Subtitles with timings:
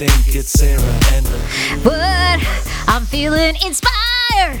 [0.00, 0.34] Think.
[0.34, 0.80] It's Sarah
[1.12, 2.40] and the But
[2.88, 4.58] I'm feeling inspired.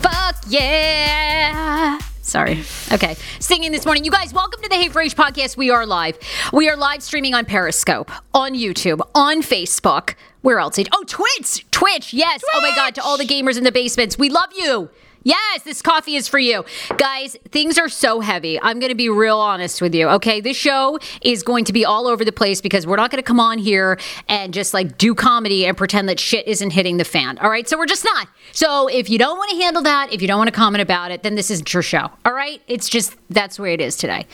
[0.00, 2.00] Fuck yeah.
[2.22, 2.64] Sorry.
[2.90, 3.14] Okay.
[3.38, 4.04] Singing this morning.
[4.04, 5.56] You guys, welcome to the Hey Frase podcast.
[5.56, 6.18] We are live.
[6.52, 10.16] We are live streaming on Periscope, on YouTube, on Facebook.
[10.40, 10.76] Where else?
[10.90, 11.64] Oh, Twitch.
[11.70, 12.12] Twitch.
[12.12, 12.42] Yes.
[12.52, 12.96] Oh my God.
[12.96, 14.90] To all the gamers in the basements, we love you.
[15.24, 16.64] Yes, this coffee is for you.
[16.96, 18.60] Guys, things are so heavy.
[18.60, 20.40] I'm going to be real honest with you, okay?
[20.40, 23.26] This show is going to be all over the place because we're not going to
[23.26, 27.04] come on here and just like do comedy and pretend that shit isn't hitting the
[27.04, 27.68] fan, all right?
[27.68, 28.28] So we're just not.
[28.52, 31.10] So if you don't want to handle that, if you don't want to comment about
[31.10, 32.60] it, then this isn't your show, all right?
[32.66, 34.26] It's just that's where it is today.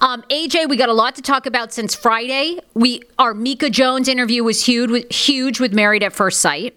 [0.00, 2.58] Um, AJ, we got a lot to talk about since Friday.
[2.74, 6.76] We Our Mika Jones interview was huge huge with Married at First Sight.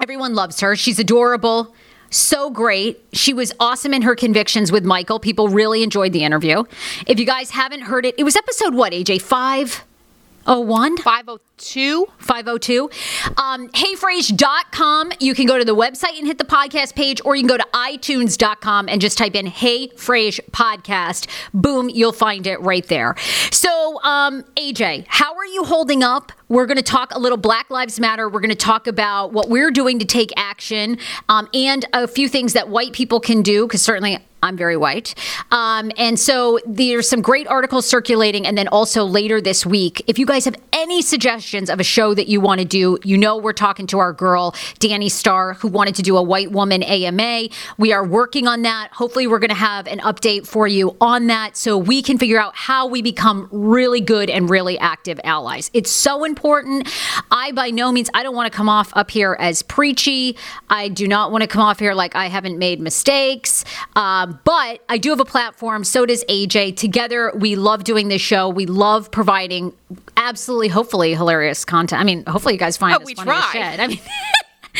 [0.00, 0.74] Everyone loves her.
[0.74, 1.74] She's adorable.
[2.12, 3.02] So great.
[3.14, 5.18] She was awesome in her convictions with Michael.
[5.18, 6.62] People really enjoyed the interview.
[7.06, 9.22] If you guys haven't heard it, it was episode what, AJ?
[9.22, 10.98] 501?
[10.98, 11.51] 502.
[11.62, 12.06] 502.
[12.18, 12.90] 502.
[13.36, 15.12] Um, heyfrase.com.
[15.20, 17.56] You can go to the website and hit the podcast page, or you can go
[17.56, 21.28] to itunes.com and just type in Hey Frase Podcast.
[21.54, 23.14] Boom, you'll find it right there.
[23.50, 26.32] So, um, AJ, how are you holding up?
[26.48, 28.28] We're going to talk a little Black Lives Matter.
[28.28, 30.98] We're going to talk about what we're doing to take action
[31.28, 35.14] um, and a few things that white people can do, because certainly I'm very white.
[35.52, 38.46] Um, and so there's some great articles circulating.
[38.46, 42.14] And then also later this week, if you guys have any suggestions of a show
[42.14, 45.68] that you want to do, you know, we're talking to our girl, Danny Starr, who
[45.68, 47.48] wanted to do a white woman AMA.
[47.76, 48.88] We are working on that.
[48.92, 52.40] Hopefully, we're going to have an update for you on that so we can figure
[52.40, 55.70] out how we become really good and really active allies.
[55.74, 56.88] It's so important.
[57.30, 60.38] I, by no means, I don't want to come off up here as preachy.
[60.70, 63.64] I do not want to come off here like I haven't made mistakes.
[63.94, 65.84] Um, but I do have a platform.
[65.84, 66.76] So does AJ.
[66.76, 68.48] Together, we love doing this show.
[68.48, 69.74] We love providing
[70.16, 71.31] absolutely, hopefully, hilarious
[71.64, 72.00] content.
[72.00, 73.50] I mean, hopefully, you guys find Oh, us we funny try.
[73.52, 73.80] shit.
[73.80, 73.98] I mean,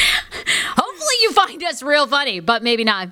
[0.77, 3.09] hopefully, you find us real funny, but maybe not.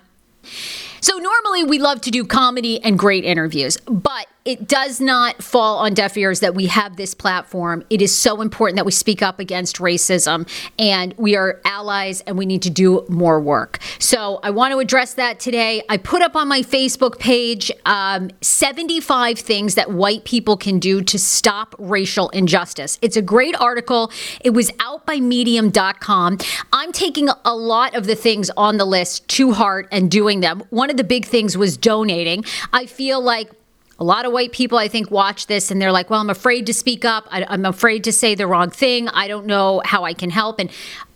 [1.00, 5.78] So normally we love to do comedy and great interviews, but it does not fall
[5.78, 7.84] on deaf ears that we have this platform.
[7.90, 10.48] It is so important that we speak up against racism
[10.78, 13.78] and we are allies and we need to do more work.
[13.98, 15.82] So I want to address that today.
[15.90, 21.02] I put up on my Facebook page um, 75 things that white people can do
[21.02, 22.98] to stop racial injustice.
[23.02, 24.10] It's a great article.
[24.40, 26.38] It was out by medium.com.
[26.72, 30.62] I'm taking a lot of the things on the list to heart and doing them.
[30.70, 32.44] One of the big things was donating.
[32.72, 33.50] I feel like
[34.00, 36.64] a lot of white people, I think, watch this and they're like, well, I'm afraid
[36.66, 37.28] to speak up.
[37.30, 39.08] I, I'm afraid to say the wrong thing.
[39.08, 40.58] I don't know how I can help.
[40.58, 40.70] And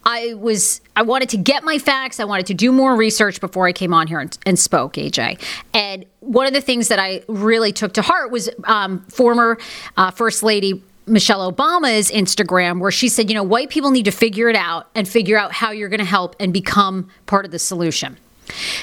[0.04, 2.20] I was, I wanted to get my facts.
[2.20, 5.40] I wanted to do more research before I came on here and, and spoke, AJ.
[5.72, 9.56] And one of the things that I really took to heart was um, former
[9.96, 14.10] uh, First Lady Michelle Obama's Instagram, where she said, you know, white people need to
[14.10, 17.50] figure it out and figure out how you're going to help and become part of
[17.50, 18.18] the solution.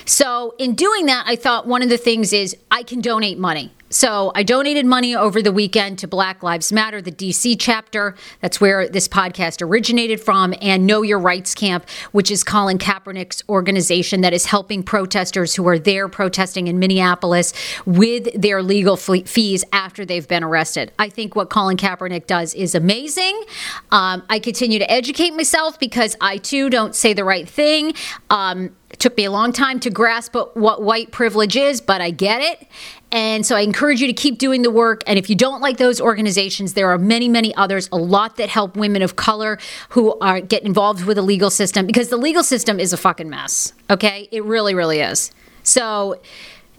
[0.06, 3.72] So, in doing that, I thought one of the things is I can donate money.
[3.92, 8.16] So, I donated money over the weekend to Black Lives Matter, the DC chapter.
[8.40, 13.44] That's where this podcast originated from, and Know Your Rights Camp, which is Colin Kaepernick's
[13.50, 17.54] organization that is helping protesters who are there protesting in Minneapolis
[17.86, 20.94] with their legal fees after they've been arrested.
[20.98, 23.44] I think what Colin Kaepernick does is amazing.
[23.92, 27.94] Um, I continue to educate myself because I too don't say the right thing.
[28.30, 32.10] Um, it took me a long time to grasp what white privilege is, but I
[32.10, 32.68] get it.
[33.12, 35.04] And so I encourage you to keep doing the work.
[35.06, 38.50] And if you don't like those organizations, there are many, many others, a lot that
[38.50, 39.60] help women of color
[39.90, 43.30] who are get involved with the legal system because the legal system is a fucking
[43.30, 43.74] mess.
[43.90, 44.30] Okay?
[44.32, 45.32] It really, really is.
[45.64, 46.22] So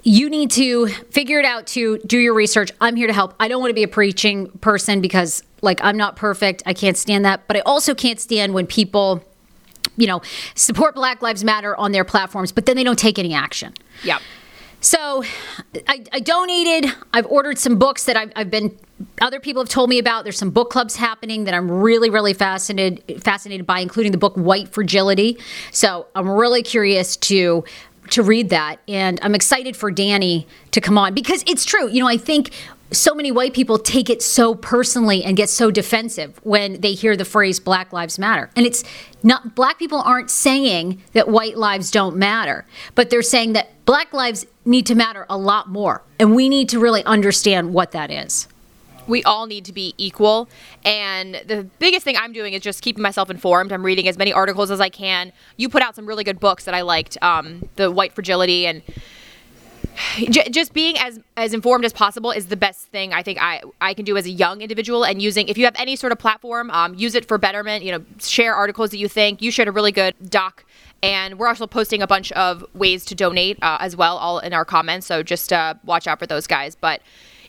[0.02, 2.72] you need to figure it out to do your research.
[2.80, 3.34] I'm here to help.
[3.38, 6.62] I don't want to be a preaching person because like I'm not perfect.
[6.66, 7.46] I can't stand that.
[7.46, 9.22] But I also can't stand when people
[9.96, 10.22] you know,
[10.54, 13.74] support Black Lives Matter on their platforms, but then they don't take any action.
[14.02, 14.18] Yeah.
[14.82, 15.22] So
[15.86, 16.92] I, I donated.
[17.12, 18.76] I've ordered some books that I've, I've been.
[19.20, 20.24] Other people have told me about.
[20.24, 24.34] There's some book clubs happening that I'm really, really fascinated fascinated by, including the book
[24.34, 25.38] White Fragility.
[25.70, 27.64] So I'm really curious to
[28.10, 31.88] to read that, and I'm excited for Danny to come on because it's true.
[31.88, 32.50] You know, I think
[32.92, 37.16] so many white people take it so personally and get so defensive when they hear
[37.16, 38.50] the phrase Black Lives Matter.
[38.56, 38.84] And it's
[39.22, 44.12] not, black people aren't saying that white lives don't matter, but they're saying that black
[44.12, 46.02] lives need to matter a lot more.
[46.18, 48.48] And we need to really understand what that is.
[49.06, 50.48] we all need to be equal.
[50.84, 53.72] And the biggest thing I'm doing is just keeping myself informed.
[53.72, 55.32] I'm reading as many articles as I can.
[55.56, 58.82] You put out some really good books that I liked, um, the White Fragility and.
[60.50, 63.94] Just being as as informed as possible is the best thing I think I I
[63.94, 66.70] can do as a young individual and using if you have any sort of platform
[66.70, 69.42] um, use it for betterment you know share articles that you think.
[69.42, 70.64] You shared a really good doc
[71.02, 74.52] and we're also posting a bunch of ways to donate uh, as well all in
[74.52, 75.06] our comments.
[75.06, 76.74] So just uh, watch out for those guys.
[76.76, 77.02] But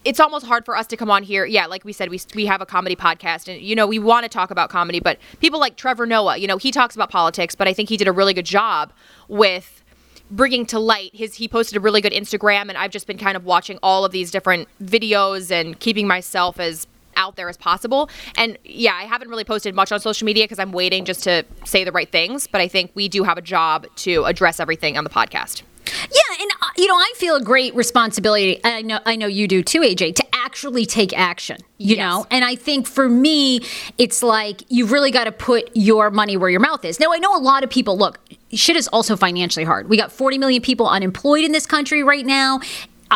[0.05, 1.45] it's almost hard for us to come on here.
[1.45, 4.23] Yeah, like we said, we, we have a comedy podcast, and you know we want
[4.23, 7.55] to talk about comedy, but people like Trevor Noah, you know, he talks about politics,
[7.55, 8.91] but I think he did a really good job
[9.27, 9.82] with
[10.35, 11.35] bringing to light his.
[11.35, 14.11] He posted a really good Instagram, and I've just been kind of watching all of
[14.11, 18.09] these different videos and keeping myself as out there as possible.
[18.35, 21.45] And yeah, I haven't really posted much on social media because I'm waiting just to
[21.63, 24.97] say the right things, but I think we do have a job to address everything
[24.97, 25.61] on the podcast.
[25.85, 28.55] Yeah, and uh, you know, I feel a great responsibility.
[28.63, 31.57] and I know, I know you do too, AJ, to actually take action.
[31.77, 31.99] You Yes.
[31.99, 33.59] know, and I think for me,
[33.99, 36.99] it's like you've really got to put your money where your mouth is.
[36.99, 37.97] Now, I know a lot of people.
[37.97, 38.19] Look,
[38.55, 39.89] shit is also financially hard.
[39.89, 42.59] We got 40 million people unemployed in this country right now.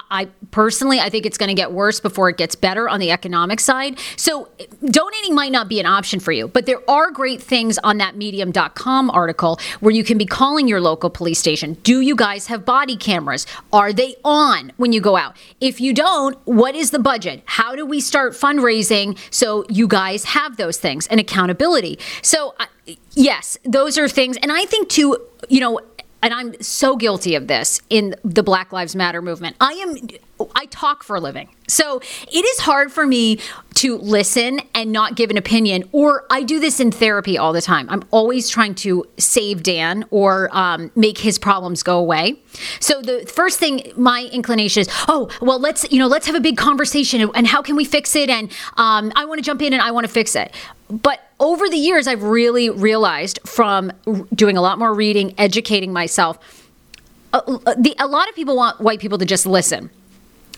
[0.10, 3.12] I- personally, I think it's going to get worse before it gets better on the
[3.12, 4.00] economic side.
[4.16, 4.50] So
[4.86, 8.16] donating might not be an option for you, but there are great things on that
[8.16, 11.74] medium.com article where you can be calling your local police station.
[11.84, 13.46] Do you guys have body cameras?
[13.72, 15.36] Are they on when you go out?
[15.62, 17.44] If you don't, what is the budget?
[17.46, 22.00] How do we start fundraising so you guys have those things and accountability?
[22.22, 22.56] So,
[23.14, 24.38] yes, those are things.
[24.38, 25.18] And I think, too,
[25.50, 25.80] you know,
[26.22, 29.56] and I'm so guilty of this in the Black Lives Matter movement.
[29.60, 29.96] I am
[30.56, 31.50] I talk for a living.
[31.68, 33.40] So it is hard for me
[33.76, 37.62] to listen and not give an opinion, or I do this in therapy all the
[37.62, 37.90] time.
[37.90, 42.40] I'm always trying to save Dan or um, make his problems go away.
[42.80, 46.42] So the first thing, my inclination is, oh, well, let's you know, let's have a
[46.42, 48.30] big conversation, and how can we fix it?
[48.30, 50.54] And um, I want to jump in and I want to fix it.
[50.90, 53.92] But over the years, I've really realized from
[54.34, 56.40] doing a lot more reading, educating myself.
[57.34, 57.42] A,
[57.78, 59.90] the, a lot of people want white people to just listen.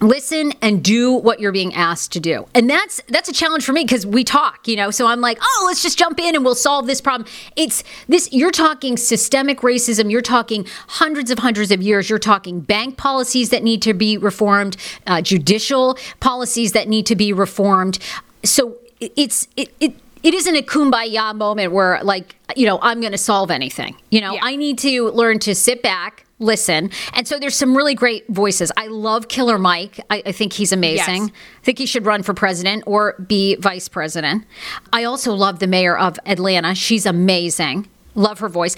[0.02, 2.48] Listen and do what you're being asked to do.
[2.56, 4.92] And that's that's a challenge for me because we talk you know?
[4.92, 7.28] So i'm like oh let's just jump in and we'll solve this problem.
[7.58, 12.62] It's this you're talking systemic racism you're talking hundreds of hundreds of years you're talking
[12.62, 18.00] bank policies that need to be reformed uh, judicial policies that need to be reformed.
[18.46, 23.12] So it's it, it it isn't a kumbaya moment where like you know i'm going
[23.12, 24.40] to solve anything you know yeah.
[24.44, 26.90] i need to learn to sit back listen.
[27.14, 28.72] And so there's some really great voices.
[28.78, 30.00] I love Killer Mike.
[30.10, 31.24] I, I think he's amazing.
[31.24, 31.32] Yes.
[31.62, 34.46] I think he should run for president or be vice president.
[34.92, 36.76] I also love the mayor of Atlanta.
[36.76, 37.88] She's amazing.
[38.16, 38.76] Love her voice.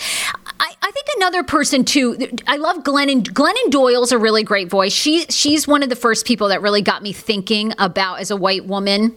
[0.60, 2.18] I, I think another person too.
[2.48, 3.24] I love Glennon.
[3.24, 4.94] Glennon Doyle's a really great voice.
[4.94, 8.36] She she's one of the first people that really got me thinking about as a
[8.36, 9.16] white woman,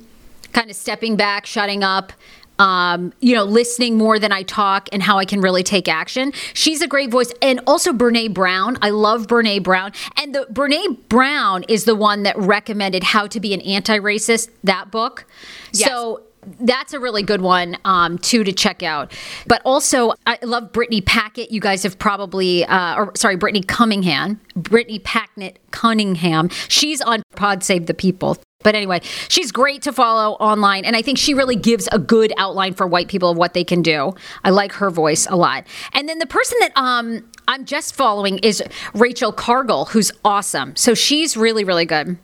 [0.54, 2.12] kind of stepping back, shutting up,
[2.58, 6.32] um, you know, listening more than I talk and how I can really take action.
[6.54, 7.32] She's a great voice.
[7.42, 8.78] And also Brene Brown.
[8.80, 9.92] I love Brene Brown.
[10.16, 14.90] And the Brene Brown is the one that recommended How to Be an Anti-Racist, that
[14.90, 15.26] book.
[15.72, 15.88] Yes.
[15.88, 16.22] So
[16.60, 19.12] that's a really good one um, too to check out.
[19.46, 21.50] But also, I love Brittany Packett.
[21.50, 26.50] You guys have probably, uh, or sorry, Brittany Cunningham, Brittany Packnett Cunningham.
[26.68, 28.38] She's on Pod Save the People.
[28.64, 30.84] But anyway, she's great to follow online.
[30.84, 33.62] And I think she really gives a good outline for white people of what they
[33.62, 34.14] can do.
[34.42, 35.64] I like her voice a lot.
[35.92, 38.62] And then the person that um, I'm just following is
[38.94, 40.74] Rachel Cargle, who's awesome.
[40.74, 42.18] So she's really, really good.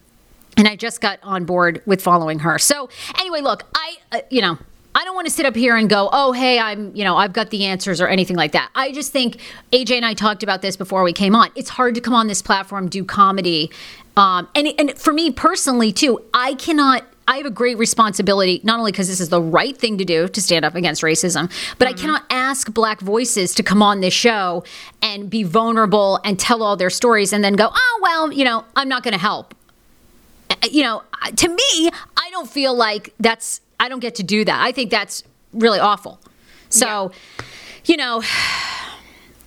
[0.56, 2.58] And I just got on board with following her.
[2.58, 4.58] So anyway, look, I, uh, you know,
[4.92, 7.32] I don't want to sit up here and go, oh, hey, I'm, you know, I've
[7.32, 8.70] got the answers or anything like that.
[8.74, 9.40] I just think
[9.72, 11.50] AJ and I talked about this before we came on.
[11.54, 13.70] It's hard to come on this platform, do comedy,
[14.16, 18.80] um, and, and for me personally, too, I cannot I have a great responsibility, not
[18.80, 21.48] only because this is the right thing to do to stand up against racism,
[21.78, 21.96] but mm-hmm.
[21.96, 24.64] I cannot ask black voices to come on this show
[25.00, 28.64] and be vulnerable and tell all their stories and then go, oh, well, you know,
[28.74, 29.54] I'm not going to help.
[30.68, 31.04] You know,
[31.36, 34.60] to me, I don't feel like that's, I don't get to do that.
[34.60, 36.18] I think that's really awful.
[36.68, 37.44] So, yeah.
[37.84, 38.22] you know,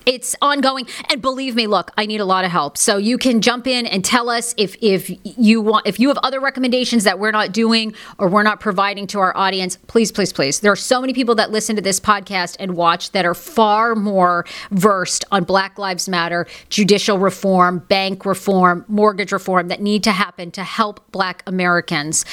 [0.06, 0.88] it's ongoing.
[1.10, 2.78] And believe me look i need a lot of help.
[2.78, 6.18] So you can jump in and tell us if if you want if you have
[6.24, 10.34] other recommendations that we're not doing or we're not providing to our audience please please
[10.34, 10.60] please.
[10.60, 13.96] There are so many people that listen to this podcast and watch that are far
[13.96, 20.12] more versed on black lives matter judicial reform bank reform mortgage reform that need to
[20.12, 22.26] happen to help black americans.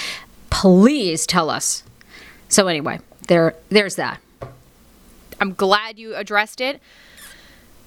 [0.51, 1.85] Please tell us.
[2.49, 4.21] So anyway there there's that.
[5.41, 6.83] I'm glad you addressed it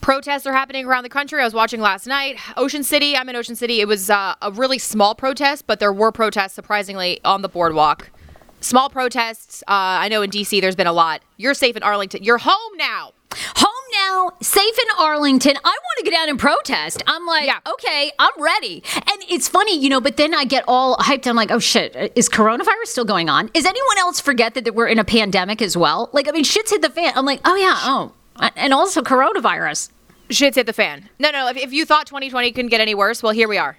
[0.03, 1.41] protests are happening around the country.
[1.41, 2.37] I was watching last night.
[2.57, 3.79] Ocean City, I'm in Ocean City.
[3.79, 8.11] It was uh, a really small protest, but there were protests surprisingly on the boardwalk.
[8.59, 9.63] Small protests.
[9.63, 11.21] Uh, I know in DC there's been a lot.
[11.37, 12.21] You're safe in Arlington.
[12.21, 13.13] You're home now.
[13.55, 15.55] Home now, safe in Arlington.
[15.63, 17.01] I want to get out and protest.
[17.07, 17.59] I'm like, yeah.
[17.65, 18.83] okay, I'm ready.
[18.95, 21.25] And it's funny, you know, but then I get all hyped.
[21.27, 23.49] I'm like, oh shit, is coronavirus still going on?
[23.53, 26.09] Is anyone else forget that, that we're in a pandemic as well?
[26.11, 27.13] Like, I mean, shit's hit the fan.
[27.15, 28.13] I'm like, oh yeah, oh.
[28.55, 29.89] And also coronavirus
[30.29, 31.09] shit's hit the fan.
[31.19, 31.47] No, no.
[31.47, 33.77] If, if you thought 2020 couldn't get any worse, well, here we are.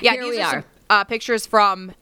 [0.00, 0.52] Yeah, here these we are, are.
[0.52, 1.92] Some, uh, pictures from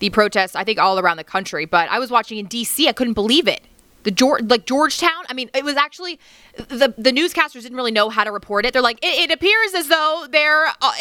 [0.00, 0.56] the protests.
[0.56, 2.88] I think all around the country, but I was watching in D.C.
[2.88, 3.62] I couldn't believe it.
[4.02, 5.24] The George, like Georgetown.
[5.28, 6.18] I mean, it was actually
[6.56, 8.72] the the newscasters didn't really know how to report it.
[8.72, 10.92] They're like, it, it appears as though there uh,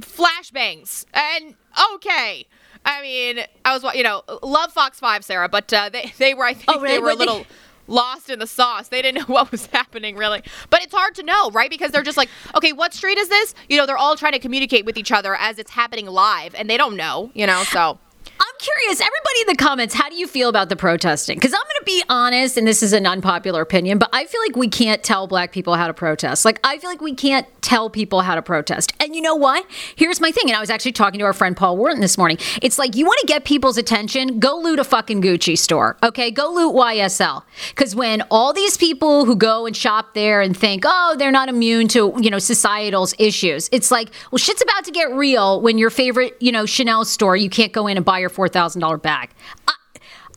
[0.00, 1.54] flashbangs, and
[1.94, 2.46] okay.
[2.86, 6.44] I mean, I was, you know, love Fox Five, Sarah, but uh, they they were,
[6.44, 6.96] I think, oh, really?
[6.96, 7.44] they were a little
[7.88, 8.88] lost in the sauce.
[8.88, 10.42] They didn't know what was happening really.
[10.70, 11.70] But it's hard to know, right?
[11.70, 13.54] Because they're just like, okay, what street is this?
[13.68, 16.70] You know, they're all trying to communicate with each other as it's happening live and
[16.70, 17.98] they don't know, you know, so
[18.40, 21.36] I'm curious, everybody in the comments, how do you feel about the protesting?
[21.36, 24.40] Because I'm going to be honest, and this is an unpopular opinion, but I feel
[24.40, 26.44] like we can't tell black people how to protest.
[26.44, 28.92] Like, I feel like we can't tell people how to protest.
[29.00, 29.66] And you know what?
[29.96, 30.48] Here's my thing.
[30.48, 32.38] And I was actually talking to our friend Paul Wharton this morning.
[32.62, 34.38] It's like, you want to get people's attention?
[34.38, 35.98] Go loot a fucking Gucci store.
[36.02, 36.30] Okay.
[36.30, 37.42] Go loot YSL.
[37.70, 41.48] Because when all these people who go and shop there and think, oh, they're not
[41.48, 45.76] immune to, you know, societal's issues, it's like, well, shit's about to get real when
[45.76, 49.30] your favorite, you know, Chanel store, you can't go in and buy your $4,000 bag.
[49.66, 49.72] I,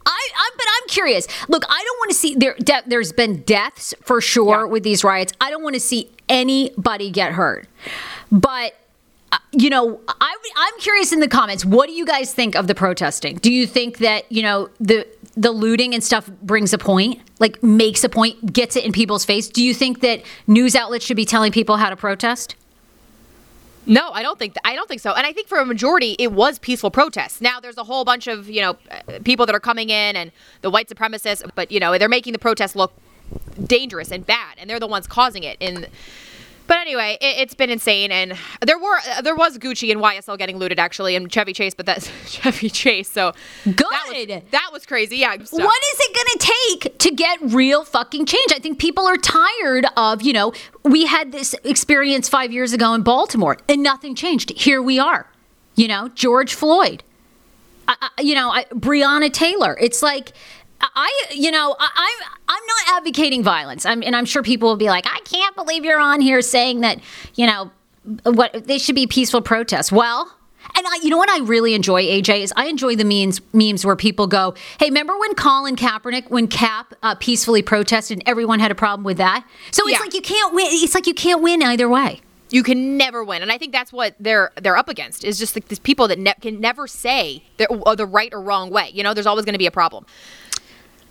[0.06, 1.28] I, I, but I'm curious.
[1.48, 2.56] Look, I don't want to see there.
[2.60, 4.72] De- there's been deaths for sure Yeah.
[4.72, 5.32] with these riots.
[5.40, 7.68] I don't want to see anybody get hurt.
[8.32, 8.74] But
[9.32, 11.64] uh, you know, I, I'm curious in the comments.
[11.64, 13.36] What do you guys think of the protesting?
[13.38, 15.08] Do you think that you know the
[15.38, 19.24] the looting and stuff brings a point, like makes a point, gets it in people's
[19.24, 19.48] face?
[19.48, 22.56] Do you think that news outlets should be telling people how to protest?
[23.86, 25.14] No, I don't think I don't think so.
[25.14, 27.42] And I think for a majority, it was peaceful protests.
[27.42, 30.32] Now there's a whole bunch of you know uh, people that are coming in and
[30.62, 32.94] the white supremacists, but you know they're making the protests look
[33.66, 35.58] dangerous and bad, and they're the ones causing it.
[35.60, 35.88] And
[36.72, 38.34] but anyway, it, it's been insane, and
[38.66, 41.86] there were uh, there was Gucci and YSL getting looted actually, and Chevy Chase, but
[41.86, 43.12] that's Chevy Chase.
[43.12, 43.34] So
[43.66, 44.44] That was, Good.
[44.52, 45.18] that was crazy.
[45.18, 45.32] Yeah.
[45.32, 45.50] What is
[46.00, 48.54] it going to take to get real fucking change?
[48.54, 52.94] I think people are tired of, you know, we had this experience five years ago
[52.94, 54.52] in Baltimore and nothing changed.
[54.52, 55.28] Here we are,
[55.76, 57.04] you know, George Floyd,
[57.90, 59.78] I, I, you know, I, Breonna Taylor.
[59.82, 60.32] It's like,
[60.96, 63.86] I, you know, I, I'm I'm not advocating violence.
[63.86, 66.82] I'm, and I'm sure people will be like, I can't believe you're on here saying
[66.82, 67.00] that,
[67.36, 67.72] you know,
[68.24, 69.92] what they should be peaceful protests.
[69.92, 70.36] Well,
[70.76, 73.86] and I, you know what I really enjoy, AJ, is I enjoy the memes memes
[73.86, 78.60] where people go, "Hey, remember when Colin Kaepernick, when Cap uh, peacefully protested, and everyone
[78.60, 80.04] had a problem with that?" So it's Yeah.
[80.04, 80.68] like you can't win.
[80.70, 82.22] It's like you can't win either way.
[82.50, 85.56] You can never win, and I think that's what they're they're up against is just
[85.56, 88.90] like these people that ne- can never say the, uh, the right or wrong way.
[88.94, 90.06] You know, there's always going to be a problem.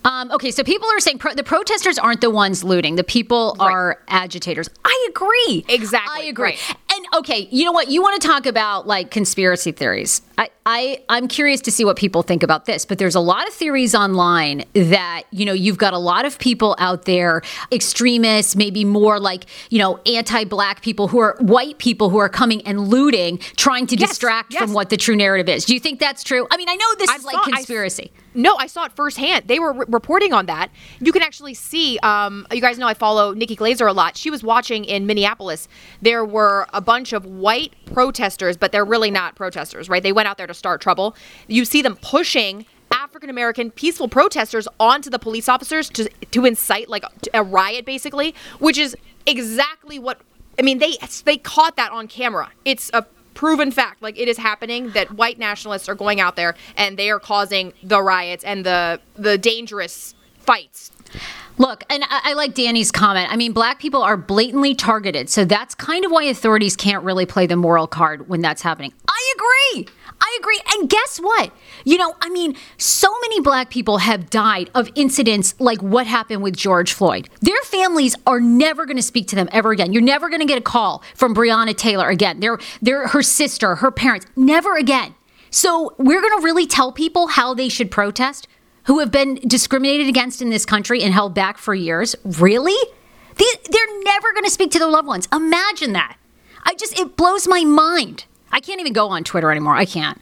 [0.04, 3.56] Um, okay, so people are saying pro- the protesters aren't the ones looting; the people
[3.60, 3.70] Right.
[3.70, 4.68] are agitators.
[4.84, 5.64] I agree.
[5.68, 6.44] Exactly, I agree.
[6.50, 6.76] right.
[6.94, 7.88] And okay, you know what?
[7.90, 10.22] You want to talk about like conspiracy theories?
[10.40, 12.84] I, I I'm curious to see what people think about this.
[12.86, 16.38] But there's a lot of theories online that you know you've got a lot of
[16.38, 22.08] people out there, extremists, maybe more like you know anti-black people who are white people
[22.08, 24.62] who are coming and looting, trying to Yes, distract yes.
[24.62, 25.64] from what the true narrative is.
[25.66, 26.46] Do you think that's true?
[26.50, 28.10] I mean, I know this I is like saw- I- conspiracy.
[28.32, 29.48] No, I saw it firsthand.
[29.48, 30.70] They were re- reporting on that.
[31.00, 31.98] You can actually see.
[31.98, 34.16] Um, you guys know I follow Nikki Glazer a lot.
[34.16, 35.66] She was watching in Minneapolis.
[36.00, 40.00] There were a bunch of white protesters, but they're really not protesters, right?
[40.00, 41.14] They went out there to start trouble.
[41.46, 46.88] You see them pushing African American peaceful protesters onto the police officers to to incite
[46.88, 50.20] like a riot, basically, which is exactly what
[50.58, 50.78] I mean.
[50.78, 52.50] They they caught that on camera.
[52.64, 56.54] It's a proven fact like it is happening that white nationalists are going out there
[56.76, 60.90] and they are causing the riots and the the dangerous fights
[61.58, 63.30] Look, and I, I like Danny's comment.
[63.30, 65.28] I mean, black people are blatantly targeted.
[65.28, 68.94] So that's kind of why authorities can't really play the moral card when that's happening.
[69.06, 69.88] I agree.
[70.20, 70.60] I agree.
[70.74, 71.52] And guess what?
[71.84, 76.42] You know, I mean, so many black people have died of incidents like what happened
[76.42, 77.28] with George Floyd.
[77.40, 79.92] Their families are never going to speak to them ever again.
[79.92, 82.40] You're never going to get a call from Breonna Taylor again.
[82.40, 85.14] They're, they're her sister, her parents, never again.
[85.50, 88.46] So we're going to really tell people how they should protest
[88.84, 92.14] who have been discriminated against in this country and held back for years.
[92.24, 92.76] Really?
[93.36, 95.28] These, they're never going to speak to their loved ones.
[95.32, 96.16] Imagine that.
[96.64, 98.26] I just, it blows my mind.
[98.52, 99.74] I can't even go on Twitter anymore.
[99.76, 100.20] I can't.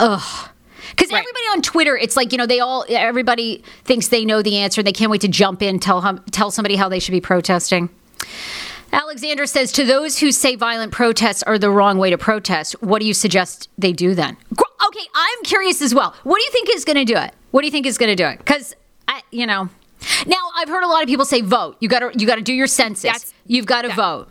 [0.00, 0.48] Ugh.
[0.90, 1.18] Because Right.
[1.18, 4.80] everybody on Twitter, it's like, you know, they all, everybody thinks they know the answer.
[4.80, 7.20] And they can't wait to jump in, tell, hum, tell somebody how they should be
[7.20, 7.88] protesting.
[8.92, 13.00] Alexander says, to those who say violent protests are the wrong way to protest, what
[13.00, 14.36] do you suggest they do then?
[14.52, 16.14] Okay, I'm curious as well.
[16.22, 17.34] What do you think is going to do it?
[17.50, 18.38] What do you think is going to do it?
[18.38, 18.74] Because,
[19.06, 19.68] I, you know,
[20.26, 21.76] now I've heard a lot of people say vote.
[21.80, 23.02] You got to, you got to do your census.
[23.02, 24.28] That's- You've got to vote.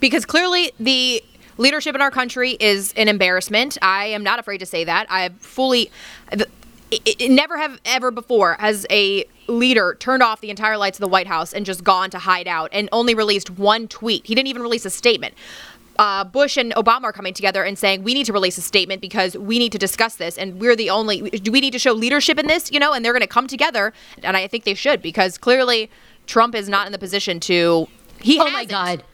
[0.00, 1.22] because clearly the
[1.62, 3.78] leadership in our country is an embarrassment.
[3.80, 5.06] I am not afraid to say that.
[5.08, 5.90] I have fully,
[6.30, 6.48] it,
[6.90, 11.08] it never have ever before has a leader turned off the entire lights of the
[11.08, 14.26] White House and just gone to hide out and only released one tweet.
[14.26, 15.34] He didn't even release a statement.
[15.98, 19.00] Uh, Bush and Obama are coming together and saying we need to release a statement
[19.02, 21.20] because we need to discuss this and we're the only.
[21.30, 22.72] Do we need to show leadership in this?
[22.72, 25.90] You know, and they're going to come together, and I think they should because clearly
[26.26, 27.88] Trump is not in the position to.
[28.20, 28.70] He Oh my hasn't.
[28.70, 29.04] God.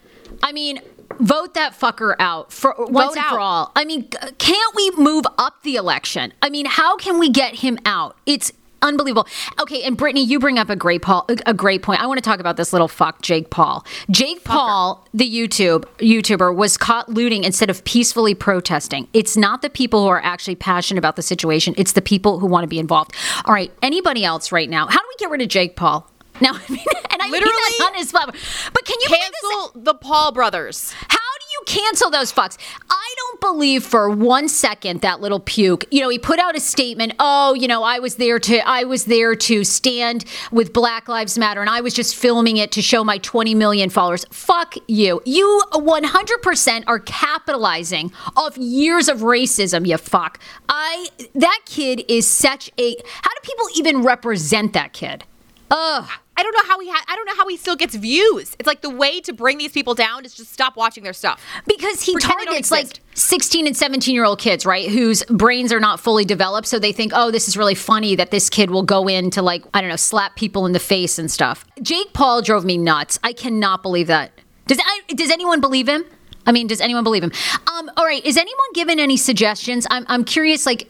[0.41, 0.79] I mean,
[1.19, 3.71] vote that fucker out for once and for all.
[3.75, 6.33] I mean, can't we move up the election?
[6.41, 8.17] I mean, how can we get him out?
[8.25, 8.51] It's
[8.81, 9.27] unbelievable.
[9.61, 12.01] Okay, and Brittany, you bring up a great Paul, a great point.
[12.01, 13.85] I want to talk about this little fuck, Jake Paul.
[14.09, 19.07] Jake Paul, the YouTube YouTuber, was caught looting instead of peacefully protesting.
[19.13, 22.47] It's not the people who are actually passionate about the situation; it's the people who
[22.47, 23.15] want to be involved.
[23.45, 24.87] All right, anybody else right now?
[24.87, 26.08] How do we get rid of Jake Paul?
[26.41, 28.37] Now, I mean, and I Literally mean that on his platform.
[28.73, 29.07] But can you?
[29.09, 30.91] Cancel the Paul brothers.
[30.91, 32.57] How do you cancel those fucks?
[32.89, 35.85] I don't believe for one second that little puke.
[35.91, 37.13] You know, he put out a statement.
[37.19, 41.37] Oh, you know, I was there to I was there to stand with Black Lives
[41.37, 44.25] Matter, and I was just filming it to show my 20 million followers.
[44.31, 45.21] Fuck you.
[45.25, 49.87] You 100% are capitalizing off years of racism.
[49.87, 50.39] You fuck.
[50.67, 52.95] I that kid is such a.
[53.05, 55.23] How do people even represent that kid?
[55.71, 56.09] Ugh.
[56.37, 58.55] I don't know how he ha- I don't know how he still gets views.
[58.57, 61.43] It's like the way to bring these people down is just stop watching their stuff.
[61.67, 64.89] Because he Pretend targets like 16 and 17 year old kids, right?
[64.89, 66.67] Whose brains are not fully developed.
[66.67, 69.41] So they think, oh, this is really funny that this kid will go in to
[69.41, 71.65] like, I don't know, slap people in the face and stuff.
[71.81, 73.19] Jake Paul drove me nuts.
[73.21, 74.31] I cannot believe that.
[74.65, 76.05] Does, I, does anyone believe him?
[76.45, 77.33] I mean, does anyone believe him?
[77.67, 78.25] Um, all right.
[78.25, 79.85] Is anyone given any suggestions?
[79.91, 80.89] I'm, I'm curious, like,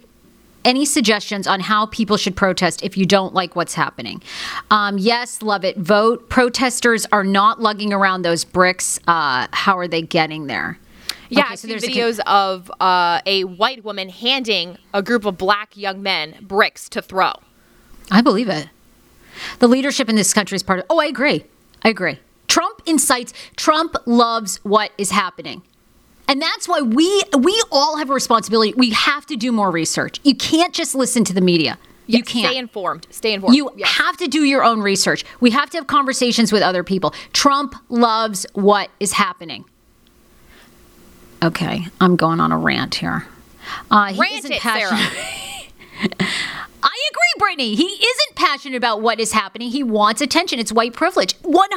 [0.65, 4.21] any suggestions on how people should protest if you don't like what's happening?
[4.71, 5.77] Um, yes, love it.
[5.77, 6.29] Vote.
[6.29, 8.99] Protesters are not lugging around those bricks.
[9.07, 10.77] Uh, how are they getting there?
[11.29, 15.25] Yeah, Okay, so there's a con- videos of uh, a white woman handing a group
[15.25, 17.33] of black young men bricks to throw.
[18.11, 18.69] I believe it.
[19.59, 20.85] The leadership in this country is part of.
[20.89, 21.45] Oh, I agree.
[21.83, 22.19] I agree.
[22.47, 23.31] Trump incites.
[23.55, 25.61] Trump loves what is happening.
[26.29, 28.73] And that's why we we all have a responsibility.
[28.77, 30.19] We have to do more research.
[30.23, 31.77] You can't just listen to the media.
[32.07, 32.47] you can't.
[32.47, 33.07] Stay informed.
[33.09, 33.55] Stay informed.
[33.55, 33.89] You Yes.
[33.97, 35.25] have to do your own research.
[35.41, 37.13] We have to have conversations with other people.
[37.33, 39.65] Trump loves what is happening.
[41.43, 43.25] Okay, I'm going on a rant here.
[43.91, 45.11] Uh, he Rant isn't it, passionate-
[46.19, 46.29] Sarah.
[46.81, 47.75] I agree, Brittany.
[47.75, 49.69] He isn't passionate about what is happening.
[49.69, 50.59] He wants attention.
[50.59, 51.37] It's white privilege.
[51.41, 51.67] 100%.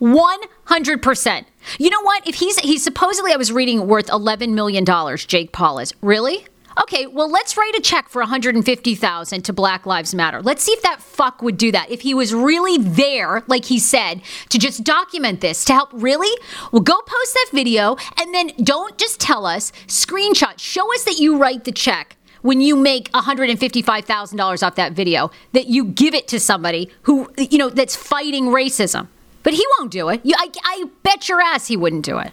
[0.00, 1.44] 100%.
[1.78, 2.26] You know what?
[2.26, 5.92] If he's he's supposedly I was reading worth 11 million dollars, Jake Paul is.
[6.00, 6.46] Really?
[6.80, 10.40] Okay, well let's write a check for 150,000 to Black Lives Matter.
[10.40, 11.90] Let's see if that fuck would do that.
[11.90, 16.34] If he was really there, like he said, to just document this, to help really?
[16.72, 21.18] Well, go post that video and then don't just tell us, screenshot, show us that
[21.18, 26.28] you write the check when you make $155,000 off that video that you give it
[26.28, 29.08] to somebody who you know that's fighting racism.
[29.42, 30.20] But he won't do it.
[30.22, 32.32] You, I, I bet your ass he wouldn't do it.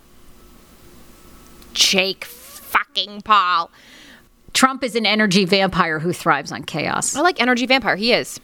[1.73, 3.71] Jake fucking Paul.
[4.53, 7.15] Trump is an energy vampire who thrives on chaos.
[7.15, 7.95] I like Energy Vampire.
[7.95, 8.39] He is.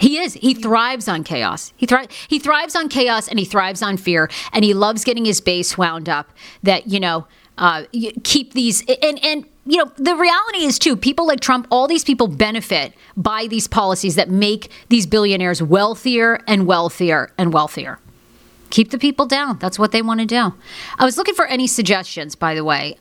[0.00, 0.34] He is.
[0.34, 1.72] He thrives on chaos.
[1.76, 5.24] He thri- he thrives on chaos and he thrives on fear and he loves getting
[5.24, 6.30] his base wound up
[6.62, 7.26] that, you know,
[7.58, 7.84] uh,
[8.24, 12.04] keep these and and you know, the reality is too, people like Trump, all these
[12.04, 17.98] people benefit by these policies that make these billionaires wealthier and wealthier and wealthier.
[18.70, 19.58] Keep the people down.
[19.58, 20.52] That's what they want to do.
[20.98, 22.96] I was looking for any suggestions, by the way,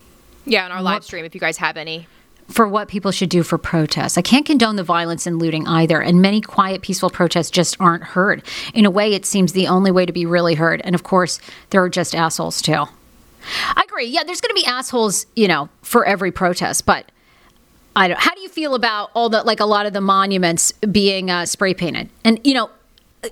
[0.46, 2.08] Yeah, on our live stream, if you guys have any.
[2.50, 4.18] for what people should do for protests.
[4.18, 8.04] I can't condone the violence and looting either, and many quiet, peaceful protests just aren't
[8.04, 8.44] heard.
[8.74, 10.82] In a way, it seems the only way to be really heard.
[10.84, 11.40] And of course,
[11.72, 12.84] there are just assholes too.
[13.44, 14.06] I agree.
[14.08, 17.10] Yeah, there's going to be assholes, you know, for every protest, but.
[17.96, 18.20] I don't.
[18.20, 21.46] How do you feel about all the like a lot of the monuments being uh,
[21.46, 22.10] spray painted?
[22.24, 22.72] And you know,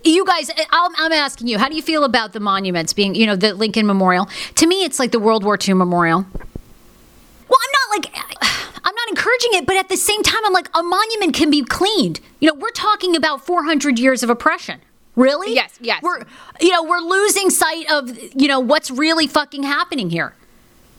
[0.04, 3.26] you guys, I'm, I'm asking you, how do you feel about the monuments being, you
[3.26, 4.30] know, the Lincoln Memorial?
[4.56, 6.26] To me, it's like the World War II Memorial.
[6.30, 8.16] Well, I'm not like
[8.84, 11.64] I'm not encouraging it, but at the same time, I'm like a monument can be
[11.64, 12.20] cleaned.
[12.40, 14.80] You know, we're talking about 400 years of oppression.
[15.16, 15.54] Really?
[15.54, 16.02] Yes, yes.
[16.02, 16.24] We're
[16.60, 20.34] you know we're losing sight of you know what's really fucking happening here.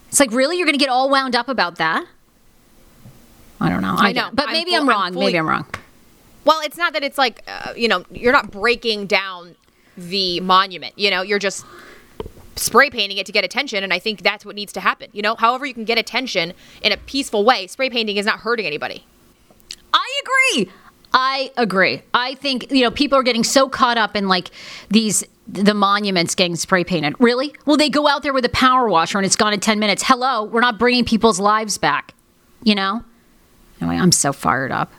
[0.09, 2.05] It's like really you're going to get all wound up about that?
[3.59, 3.95] I don't know.
[3.97, 4.21] I know.
[4.23, 4.35] don't.
[4.35, 5.13] but I'm maybe full- I'm I'm wrong.
[5.13, 5.65] fully- maybe I'm wrong.
[6.45, 9.55] Well, it's not that it's like, uh, you know, you're not breaking down
[9.97, 10.93] the monument.
[10.99, 11.65] You know, you're just
[12.57, 13.83] spray painting it to get attention.
[13.83, 15.09] And I think that's what needs to happen.
[15.13, 18.41] You know, however you can get attention in a peaceful way, spray painting is not
[18.41, 19.05] hurting anybody.
[19.93, 20.71] I agree.
[21.13, 22.01] I agree.
[22.13, 24.49] I think you know people are getting so caught up in like
[24.89, 27.15] these the monuments getting spray painted.
[27.19, 27.53] Really?
[27.65, 30.03] Well, they go out there with a power washer and it's gone in ten minutes.
[30.05, 32.13] Hello, we're not bringing people's lives back.
[32.63, 33.03] You know.
[33.81, 34.93] Anyway, I'm so fired up.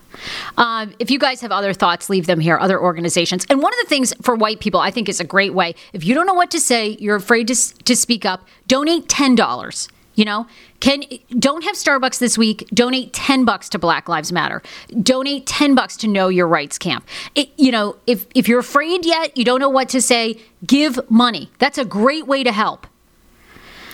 [0.58, 2.58] Um, if you guys have other thoughts, leave them here.
[2.58, 5.54] Other organizations, and one of the things for white people, I think is a great
[5.54, 5.74] way.
[5.92, 8.46] If you don't know what to say, you're afraid to to speak up.
[8.68, 9.88] Donate ten dollars.
[10.14, 10.46] You know,
[10.80, 11.02] can
[11.38, 12.68] don't have Starbucks this week.
[12.72, 14.62] Donate ten bucks to Black Lives Matter.
[15.02, 17.06] Donate ten bucks to Know Your Rights Camp.
[17.34, 20.40] It, you know, if if you're afraid yet, you don't know what to say.
[20.66, 21.50] Give money.
[21.58, 22.86] That's a great way to help.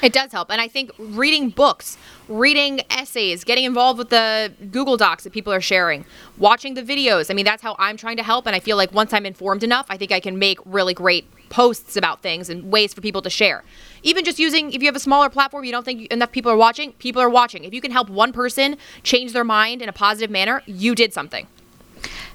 [0.03, 0.51] It does help.
[0.51, 1.99] And I think reading books,
[2.31, 6.05] reading essays, getting involved with the Google Docs that people are sharing,
[6.39, 7.31] watching the videos.
[7.31, 8.47] I mean, that's how I'm trying to help.
[8.47, 11.27] And I feel like once I'm informed enough, I think I can make really great
[11.51, 13.65] posts about things and ways for people to share.
[14.05, 16.57] Even just using, if you have a smaller platform, you don't think enough people are
[16.57, 17.65] watching, people are watching.
[17.65, 21.13] If you can help one person change their mind in a positive manner, you did
[21.13, 21.49] something.